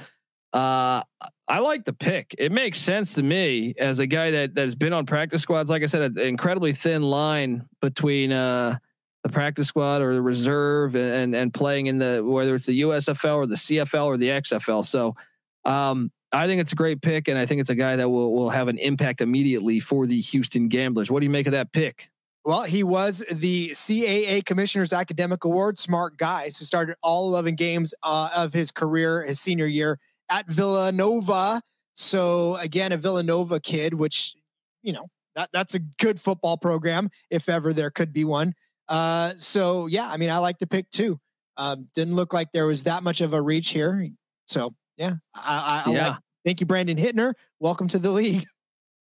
[0.52, 1.02] Uh,
[1.48, 2.34] I like the pick.
[2.38, 5.70] It makes sense to me as a guy that that has been on practice squads.
[5.70, 8.78] Like I said, an incredibly thin line between uh,
[9.22, 12.82] the practice squad or the reserve and, and and playing in the whether it's the
[12.82, 14.84] USFL or the CFL or the XFL.
[14.84, 15.16] So
[15.64, 18.32] um, I think it's a great pick, and I think it's a guy that will
[18.32, 21.10] will have an impact immediately for the Houston Gamblers.
[21.10, 22.10] What do you make of that pick?
[22.44, 26.48] Well, he was the CAA Commissioner's Academic Award Smart Guy.
[26.48, 30.00] So started all 11 games uh, of his career, his senior year
[30.32, 31.60] at Villanova.
[31.94, 34.34] So again, a Villanova kid, which
[34.82, 35.06] you know
[35.36, 38.54] that that's a good football program if ever there could be one.
[38.88, 41.18] Uh, so yeah, I mean, I like the pick too.
[41.56, 44.08] Um, didn't look like there was that much of a reach here.
[44.46, 46.08] So yeah, I, I, I yeah.
[46.08, 47.34] Like, thank you, Brandon Hitner.
[47.60, 48.46] Welcome to the league.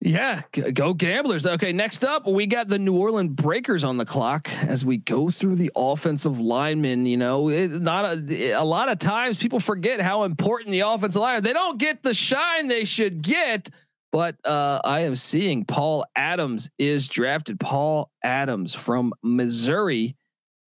[0.00, 1.44] Yeah, go Gamblers.
[1.44, 5.28] Okay, next up, we got the New Orleans Breakers on the clock as we go
[5.28, 7.04] through the offensive linemen.
[7.04, 11.20] You know, it, not a, a lot of times people forget how important the offensive
[11.20, 11.42] line.
[11.42, 13.70] They don't get the shine they should get.
[14.12, 17.60] But uh, I am seeing Paul Adams is drafted.
[17.60, 20.16] Paul Adams from Missouri.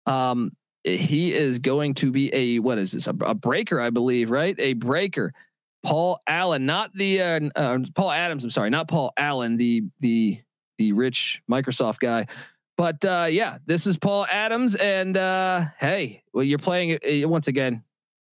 [0.06, 0.52] Um,
[0.82, 3.06] he is going to be a what is this?
[3.06, 4.56] A, a breaker, I believe, right?
[4.58, 5.32] A breaker.
[5.82, 8.44] Paul Allen, not the uh, uh, Paul Adams.
[8.44, 10.40] I'm sorry, not Paul Allen, the the
[10.78, 12.26] the rich Microsoft guy.
[12.76, 17.48] But uh, yeah, this is Paul Adams, and uh, hey, well, you're playing uh, once
[17.48, 17.84] again.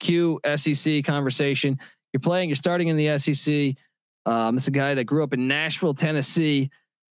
[0.00, 1.78] Q SEC conversation.
[2.12, 2.48] You're playing.
[2.48, 3.76] You're starting in the SEC.
[4.26, 6.70] Um, is a guy that grew up in Nashville, Tennessee.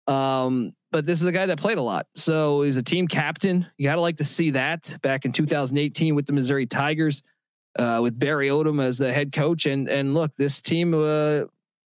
[0.07, 2.07] Um, but this is a guy that played a lot.
[2.15, 3.67] So he's a team captain.
[3.77, 7.21] You got to like to see that back in 2018 with the Missouri Tigers,
[7.77, 9.65] uh, with Barry Odom as the head coach.
[9.65, 11.41] And and look, this team uh,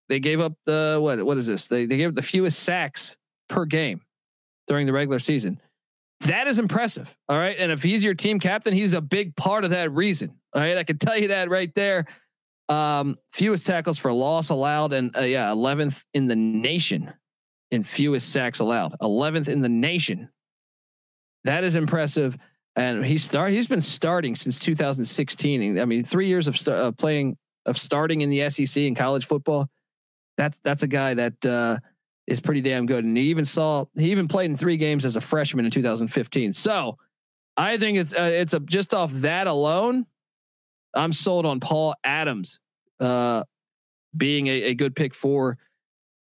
[0.08, 1.66] they gave up the what what is this?
[1.66, 3.16] They they gave up the fewest sacks
[3.48, 4.02] per game
[4.66, 5.60] during the regular season.
[6.20, 7.16] That is impressive.
[7.28, 7.56] All right.
[7.58, 10.34] And if he's your team captain, he's a big part of that reason.
[10.54, 10.76] All right.
[10.76, 12.04] I can tell you that right there.
[12.68, 17.12] Um, fewest tackles for loss allowed, and uh, yeah, 11th in the nation
[17.72, 20.28] in fewest sacks allowed, 11th in the nation.
[21.44, 22.36] That is impressive.
[22.76, 25.78] And he start he's been starting since 2016.
[25.78, 29.26] I mean, three years of st- uh, playing of starting in the SEC in college
[29.26, 29.68] football.
[30.36, 31.78] That's that's a guy that uh,
[32.26, 33.04] is pretty damn good.
[33.04, 36.52] And he even saw he even played in three games as a freshman in 2015.
[36.52, 36.96] So
[37.56, 40.06] I think it's uh, it's a just off that alone.
[40.94, 42.58] I'm sold on Paul Adams
[43.00, 43.44] uh,
[44.16, 45.58] being a, a good pick for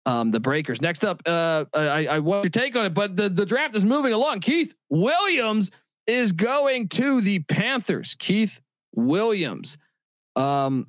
[0.06, 0.80] um, the Breakers.
[0.80, 3.84] Next up, uh, I, I want your take on it, but the, the draft is
[3.84, 4.40] moving along.
[4.40, 5.70] Keith Williams
[6.08, 8.16] is going to the Panthers.
[8.18, 8.60] Keith
[8.94, 9.76] Williams.
[10.34, 10.88] Um,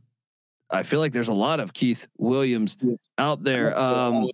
[0.72, 2.78] I feel like there's a lot of Keith Williams
[3.18, 3.78] out there.
[3.78, 4.30] Um,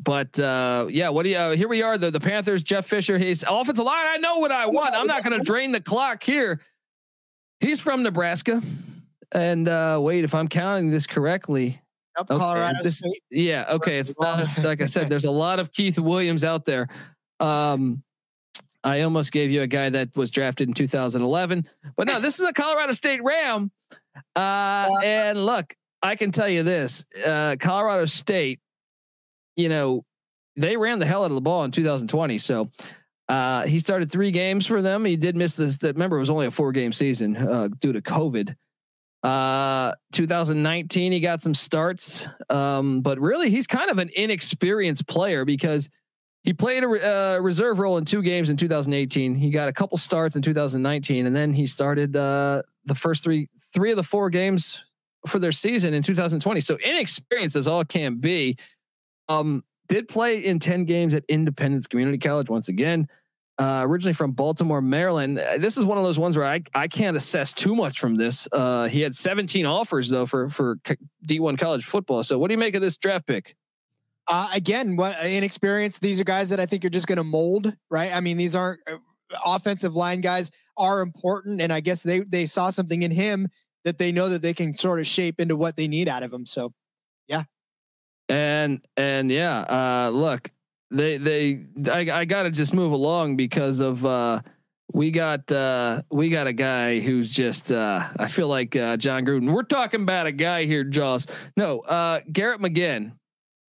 [0.00, 1.36] but uh, yeah, what do you?
[1.36, 1.98] Uh, here we are.
[1.98, 2.62] The the Panthers.
[2.62, 3.18] Jeff Fisher.
[3.18, 4.06] He's offensive line.
[4.06, 4.94] I know what I want.
[4.94, 6.60] I'm not going to drain the clock here.
[7.60, 8.62] He's from Nebraska,
[9.32, 11.80] and uh, wait, if I'm counting this correctly,
[12.18, 13.22] Okay, Colorado this- State.
[13.30, 13.98] yeah, okay.
[13.98, 15.08] It's not like I said.
[15.08, 16.86] There's a lot of Keith Williams out there.
[17.40, 18.02] Um,
[18.88, 22.46] I almost gave you a guy that was drafted in 2011, but no, this is
[22.46, 23.70] a Colorado State Ram.
[24.34, 28.60] Uh, and look, I can tell you this: uh, Colorado State,
[29.56, 30.06] you know,
[30.56, 32.38] they ran the hell out of the ball in 2020.
[32.38, 32.70] So
[33.28, 35.04] uh, he started three games for them.
[35.04, 35.76] He did miss this.
[35.76, 38.56] That remember it was only a four game season uh, due to COVID.
[39.22, 45.44] Uh, 2019 he got some starts, um, but really he's kind of an inexperienced player
[45.44, 45.90] because
[46.44, 46.86] he played a
[47.36, 49.34] uh, reserve role in two games in 2018.
[49.34, 53.48] He got a couple starts in 2019, and then he started uh, the first three
[53.74, 54.84] three of the four games
[55.26, 56.60] for their season in 2020.
[56.60, 58.56] So inexperienced as all can be.
[59.28, 63.08] Um, did play in 10 games at Independence Community College once again.
[63.58, 65.38] Uh, originally from Baltimore, Maryland.
[65.38, 68.14] Uh, This is one of those ones where I I can't assess too much from
[68.14, 68.46] this.
[68.52, 70.94] Uh, he had 17 offers though for for c-
[71.26, 72.22] D1 college football.
[72.22, 73.56] So what do you make of this draft pick?
[74.28, 76.02] Uh, again, what inexperienced.
[76.02, 78.14] These are guys that I think you're just going to mold, right?
[78.14, 78.98] I mean, these aren't uh,
[79.44, 83.48] offensive line guys are important, and I guess they they saw something in him
[83.84, 86.32] that they know that they can sort of shape into what they need out of
[86.32, 86.44] him.
[86.44, 86.72] So,
[87.26, 87.44] yeah,
[88.28, 90.50] And and yeah, uh, look,
[90.90, 94.42] they they I, I got to just move along because of uh,
[94.92, 99.24] we got uh, we got a guy who's just uh, I feel like uh, Jon
[99.24, 99.52] Gruden.
[99.52, 101.26] We're talking about a guy here, Jaws.
[101.56, 103.12] No, uh, Garrett McGhin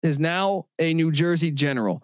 [0.02, 2.02] is now a New Jersey General.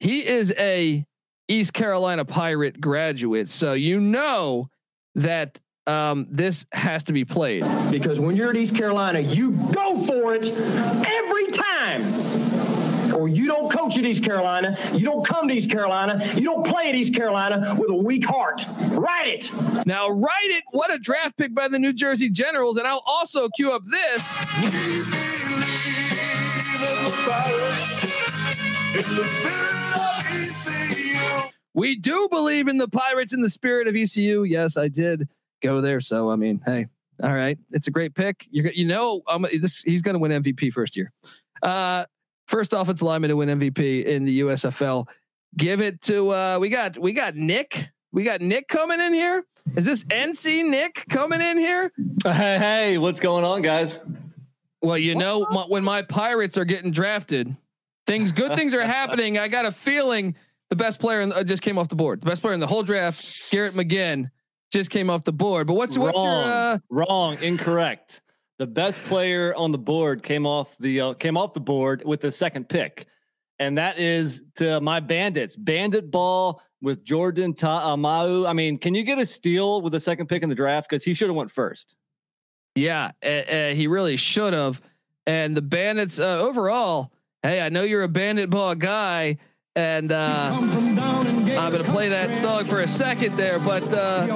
[0.00, 1.04] He is a
[1.48, 4.68] East Carolina Pirate graduate, so you know
[5.16, 7.64] that um, this has to be played.
[7.90, 12.02] Because when you're at East Carolina, you go for it every time.
[13.12, 16.64] Or you don't coach at East Carolina, you don't come to East Carolina, you don't
[16.64, 18.64] play at East Carolina with a weak heart.
[18.92, 19.84] Write it.
[19.84, 20.62] Now, write it.
[20.70, 22.76] What a draft pick by the New Jersey Generals.
[22.76, 24.38] And I'll also cue up this.
[31.72, 34.42] We do believe in the Pirates in the spirit of ECU.
[34.42, 35.28] Yes, I did
[35.62, 36.00] go there.
[36.00, 36.86] So, I mean, hey,
[37.22, 37.58] all right.
[37.70, 38.46] It's a great pick.
[38.50, 41.12] You're, you know, um, this, he's going to win MVP first year.
[41.62, 42.04] Uh,
[42.48, 45.06] first offensive lineman to win MVP in the USFL.
[45.56, 47.90] Give it to, uh, we got, we got Nick.
[48.12, 49.44] We got Nick coming in here.
[49.76, 51.92] Is this NC Nick coming in here?
[52.24, 54.04] Hey, hey, what's going on, guys?
[54.82, 57.54] Well, you know, my, when my Pirates are getting drafted,
[58.06, 59.38] things good things are happening.
[59.38, 60.34] I got a feeling
[60.70, 62.22] the best player in, uh, just came off the board.
[62.22, 64.30] The best player in the whole draft, Garrett McGhin,
[64.72, 65.66] just came off the board.
[65.66, 68.22] But what's what's your wrong, uh, wrong, incorrect.
[68.58, 72.20] The best player on the board came off the uh, came off the board with
[72.20, 73.06] the second pick,
[73.58, 75.56] and that is to my Bandits.
[75.56, 78.48] Bandit ball with Jordan Ta'amu.
[78.48, 80.88] I mean, can you get a steal with the second pick in the draft?
[80.88, 81.96] Because he should have went first.
[82.74, 84.80] Yeah, uh, uh, he really should have.
[85.26, 87.12] And the Bandits uh, overall,
[87.42, 89.38] hey, I know you're a Bandit ball guy,
[89.76, 94.26] and uh, I'm going to play that song for a second there, but uh,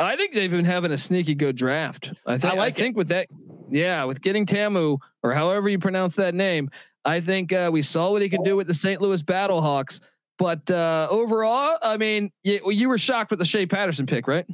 [0.00, 2.12] I think they've been having a sneaky good draft.
[2.26, 2.54] I think.
[2.54, 3.28] I like I think with that,
[3.70, 6.70] Yeah, with getting Ta'amu or however you pronounce that name,
[7.04, 9.00] I think uh, we saw what he could do with the St.
[9.00, 10.00] Louis Battlehawks.
[10.36, 14.46] But uh, overall, I mean, you, you were shocked with the Shea Patterson pick, right?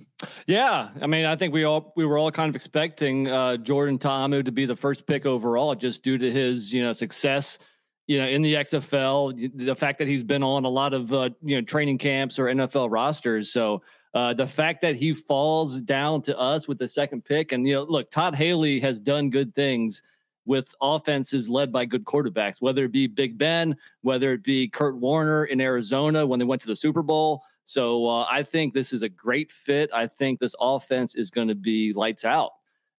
[0.46, 3.98] Yeah, I mean, I think we all we were all kind of expecting uh, Jordan
[3.98, 7.58] Ta'amu to be the first pick overall, just due to his you know success,
[8.06, 11.30] you know, in the XFL, the fact that he's been on a lot of uh,
[11.42, 13.50] you know training camps or NFL rosters.
[13.50, 13.80] So
[14.12, 17.74] uh, the fact that he falls down to us with the second pick, and you
[17.74, 20.02] know, look, Todd Haley has done good things
[20.47, 24.97] with offenses led by good quarterbacks, whether it be Big Ben, whether it be Kurt
[24.97, 27.43] Warner in Arizona when they went to the Super Bowl.
[27.64, 29.91] So uh, I think this is a great fit.
[29.95, 32.53] I think this offense is going to be lights out.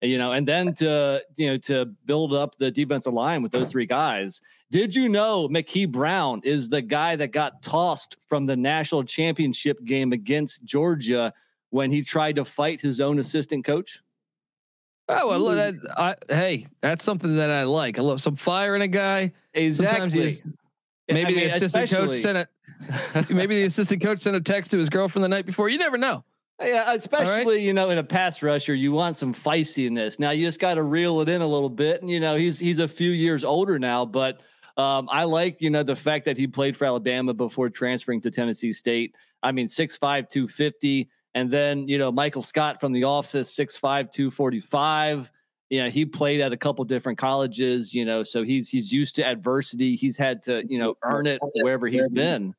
[0.03, 3.69] You know, and then to you know to build up the defensive line with those
[3.69, 4.41] three guys.
[4.71, 9.83] Did you know McKee Brown is the guy that got tossed from the national championship
[9.83, 11.31] game against Georgia
[11.69, 14.01] when he tried to fight his own assistant coach?
[15.11, 17.99] Oh well, that, I, hey, that's something that I like.
[17.99, 19.33] I love some fire in a guy.
[19.53, 20.29] Exactly.
[20.29, 20.43] Sometimes
[21.07, 22.49] maybe I mean, the assistant coach sent it.
[23.29, 25.69] maybe the assistant coach sent a text to his girlfriend the night before.
[25.69, 26.23] You never know.
[26.61, 27.61] Yeah, especially right?
[27.61, 30.19] you know in a pass rusher, you want some feistiness.
[30.19, 32.59] Now you just got to reel it in a little bit, and you know he's
[32.59, 34.41] he's a few years older now, but
[34.77, 38.31] um, I like you know the fact that he played for Alabama before transferring to
[38.31, 39.15] Tennessee State.
[39.43, 39.99] I mean, 6'5",
[40.29, 41.09] 250.
[41.33, 45.31] And then, you know, Michael Scott from the office, 6'5, 245.
[45.69, 49.15] You know, he played at a couple different colleges, you know, so he's he's used
[49.15, 49.95] to adversity.
[49.95, 52.53] He's had to, you know, earn it wherever he's been.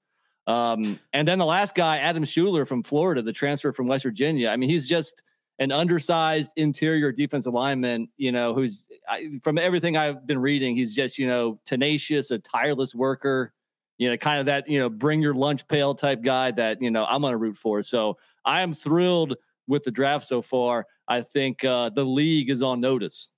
[0.47, 4.49] Um, and then the last guy, Adam Shuler from Florida, the transfer from West Virginia.
[4.49, 5.23] I mean, he's just
[5.59, 10.95] an undersized interior defensive lineman, you know, who's I, from everything I've been reading, he's
[10.95, 13.53] just, you know, tenacious, a tireless worker,
[13.99, 16.91] you know, kind of that, you know, bring your lunch pail type guy that, you
[16.91, 17.83] know, I'm going to root for.
[17.83, 19.37] So I am thrilled
[19.67, 20.87] with the draft so far.
[21.09, 23.31] I think uh, the league is on notice.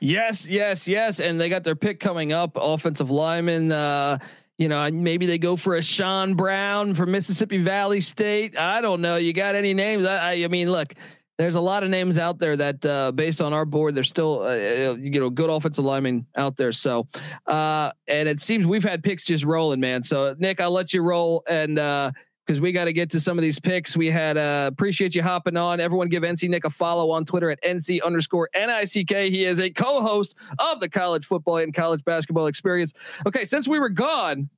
[0.00, 2.52] Yes, yes, yes, and they got their pick coming up.
[2.56, 3.72] Offensive lineman.
[3.72, 4.18] Uh,
[4.58, 8.58] you know, maybe they go for a Sean Brown from Mississippi Valley State.
[8.58, 9.16] I don't know.
[9.16, 10.04] You got any names?
[10.06, 10.94] I, I, I mean, look,
[11.38, 14.40] there's a lot of names out there that, uh, based on our board, there's still,
[14.40, 16.72] uh, uh you know, good offensive linemen out there.
[16.72, 17.06] So,
[17.46, 20.02] uh, and it seems we've had picks just rolling, man.
[20.02, 22.12] So, Nick, I'll let you roll and uh,
[22.46, 23.96] because we got to get to some of these picks.
[23.96, 25.80] We had uh, appreciate you hopping on.
[25.80, 29.10] Everyone give NC Nick a follow on Twitter at NC underscore NICK.
[29.10, 32.92] He is a co-host of the college football and college basketball experience.
[33.26, 34.48] Okay, since we were gone,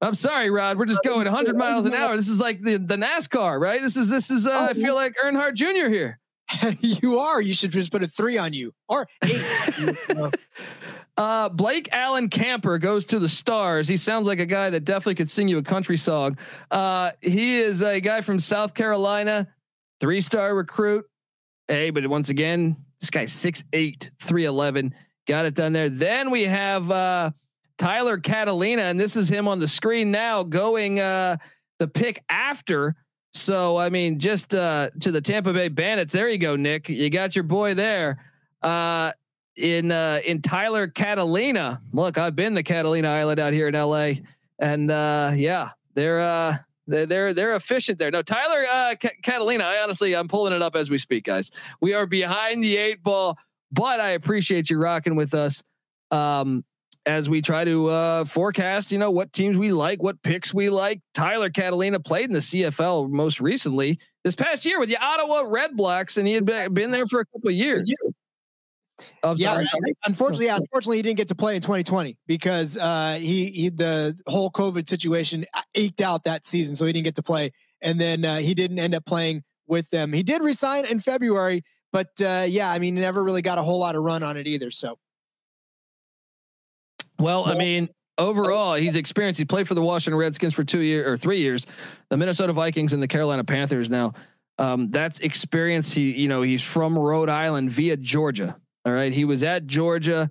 [0.00, 0.78] I'm sorry, Rod.
[0.78, 2.14] We're just going 100 miles an hour.
[2.16, 3.80] This is like the, the NASCAR, right?
[3.80, 4.46] This is this is.
[4.46, 5.88] Uh, I feel like Earnhardt Jr.
[5.90, 6.20] here.
[6.80, 7.40] you are.
[7.40, 9.96] You should just put a three on you or eight.
[11.18, 13.88] uh, Blake Allen Camper goes to the stars.
[13.88, 16.38] He sounds like a guy that definitely could sing you a country song.
[16.70, 19.48] Uh, he is a guy from South Carolina,
[20.00, 21.04] three star recruit.
[21.66, 24.94] Hey, but once again, this guy's 6'8, 311.
[25.26, 25.90] Got it done there.
[25.90, 27.32] Then we have uh,
[27.76, 31.36] Tyler Catalina, and this is him on the screen now going uh,
[31.78, 32.96] the pick after
[33.32, 36.12] so I mean, just uh, to the Tampa Bay Bandits.
[36.12, 36.88] There you go, Nick.
[36.88, 38.18] You got your boy there.
[38.62, 39.12] Uh,
[39.58, 41.82] in uh, in Tyler Catalina.
[41.92, 44.12] Look, I've been to Catalina Island out here in LA,
[44.58, 46.56] and uh, yeah, they're uh,
[46.86, 48.10] they're they're, efficient there.
[48.10, 49.64] No, Tyler uh, Catalina.
[49.64, 51.50] I honestly, I'm pulling it up as we speak, guys.
[51.80, 53.36] We are behind the eight ball,
[53.72, 55.62] but I appreciate you rocking with us.
[56.10, 56.64] Um,
[57.06, 60.68] as we try to uh, forecast, you know, what teams we like, what picks we
[60.68, 61.00] like.
[61.14, 65.74] Tyler Catalina played in the CFL most recently this past year with the Ottawa Red
[65.74, 67.90] Blacks, and he had been there for a couple of years.
[69.22, 69.94] Oh, yeah, sorry.
[70.06, 74.18] unfortunately, yeah, unfortunately, he didn't get to play in 2020 because uh, he, he the
[74.26, 75.44] whole COVID situation
[75.74, 77.50] eked out that season, so he didn't get to play,
[77.80, 80.12] and then uh, he didn't end up playing with them.
[80.12, 81.62] He did resign in February,
[81.92, 84.46] but uh, yeah, I mean, never really got a whole lot of run on it
[84.46, 84.70] either.
[84.70, 84.98] So
[87.18, 89.38] well, I mean, overall, he's experienced.
[89.38, 91.66] He played for the Washington Redskins for two years or three years,
[92.10, 93.90] the Minnesota Vikings and the Carolina Panthers.
[93.90, 94.14] Now,
[94.58, 95.94] um, that's experience.
[95.94, 98.56] He, you know, he's from Rhode Island via Georgia.
[98.84, 100.30] All right, he was at Georgia,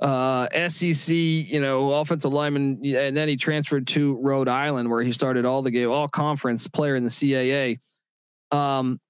[0.00, 5.12] uh, SEC, you know, offensive lineman, and then he transferred to Rhode Island, where he
[5.12, 7.78] started all the game, all conference player in the CAA.
[8.50, 9.00] Um,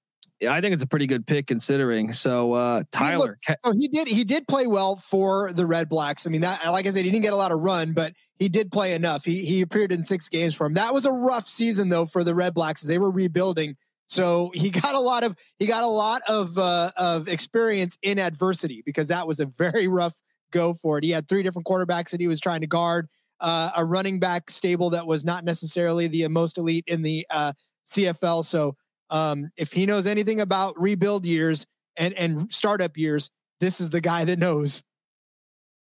[0.47, 2.11] I think it's a pretty good pick considering.
[2.11, 6.27] So uh, Tyler, he oh, he did he did play well for the Red Blacks.
[6.27, 8.49] I mean, that like I said, he didn't get a lot of run, but he
[8.49, 9.23] did play enough.
[9.23, 10.73] He he appeared in six games for him.
[10.73, 13.75] That was a rough season though for the Red Blacks as they were rebuilding.
[14.07, 18.19] So he got a lot of he got a lot of uh, of experience in
[18.19, 20.21] adversity because that was a very rough
[20.51, 21.03] go for it.
[21.03, 23.07] He had three different quarterbacks that he was trying to guard.
[23.41, 27.51] Uh, a running back stable that was not necessarily the most elite in the uh,
[27.85, 28.45] CFL.
[28.45, 28.77] So
[29.09, 31.65] um, if he knows anything about rebuild years
[31.97, 33.29] and and startup years,
[33.59, 34.83] this is the guy that knows.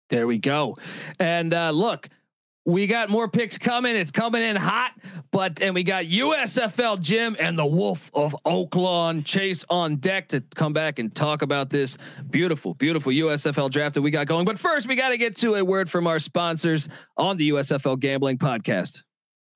[0.09, 0.77] There we go.
[1.19, 2.09] And uh, look,
[2.65, 3.95] we got more picks coming.
[3.95, 4.91] It's coming in hot,
[5.31, 10.41] but and we got USFL Jim and the Wolf of Oaklawn Chase on deck to
[10.55, 11.97] come back and talk about this
[12.29, 14.45] beautiful, beautiful USFL draft that we got going.
[14.45, 17.99] But first, we got to get to a word from our sponsors on the USFL
[17.99, 19.04] Gambling Podcast.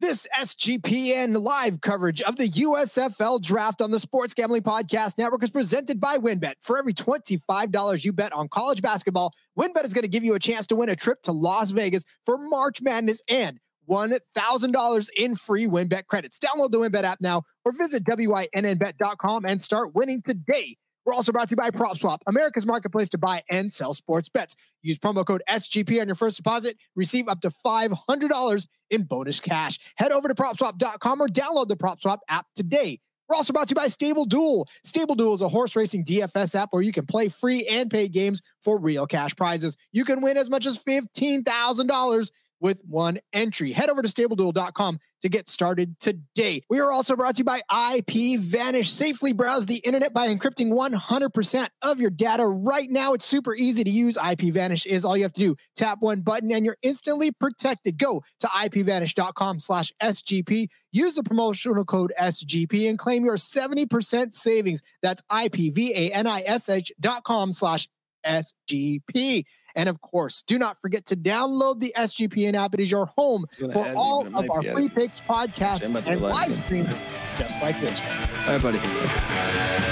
[0.01, 5.49] This SGPN live coverage of the USFL draft on the Sports Gambling Podcast Network is
[5.49, 6.53] presented by WynnBET.
[6.61, 10.39] For every $25 you bet on college basketball, WynnBET is going to give you a
[10.39, 13.59] chance to win a trip to Las Vegas for March Madness and
[13.89, 16.39] $1,000 in free WynnBET credits.
[16.39, 20.77] Download the WynnBET app now or visit WynnBET.com and start winning today.
[21.09, 24.55] We're also brought to you by PropSwap, America's marketplace to buy and sell sports bets.
[24.83, 26.77] Use promo code SGP on your first deposit.
[26.95, 29.79] Receive up to $500 in bonus cash.
[29.97, 32.99] Head over to PropSwap.com or download the PropSwap app today.
[33.27, 34.67] We're also brought to you by Stable Duel.
[34.83, 38.11] Stable Duel is a horse racing DFS app where you can play free and paid
[38.11, 39.77] games for real cash prizes.
[39.91, 42.29] You can win as much as $15,000
[42.59, 43.71] with one entry.
[43.71, 46.61] Head over to stableduel.com to get started today.
[46.69, 47.61] We are also brought to you by
[47.95, 48.89] IP Vanish.
[48.89, 53.13] Safely browse the internet by encrypting 100% of your data right now.
[53.13, 54.17] It's super easy to use.
[54.17, 55.55] IP Vanish is all you have to do.
[55.75, 57.97] Tap one button and you're instantly protected.
[57.97, 60.67] Go to ipvanish.com slash SGP.
[60.91, 64.81] Use the promotional code SGP and claim your 70% savings.
[65.01, 67.87] That's ipvanish.com slash
[68.25, 69.45] SGP.
[69.79, 72.73] And of course, do not forget to download the SGPN app.
[72.73, 76.93] It is your home for all of our free picks, podcasts, and live streams
[77.37, 78.17] just like this one.
[78.45, 79.88] All right, buddy.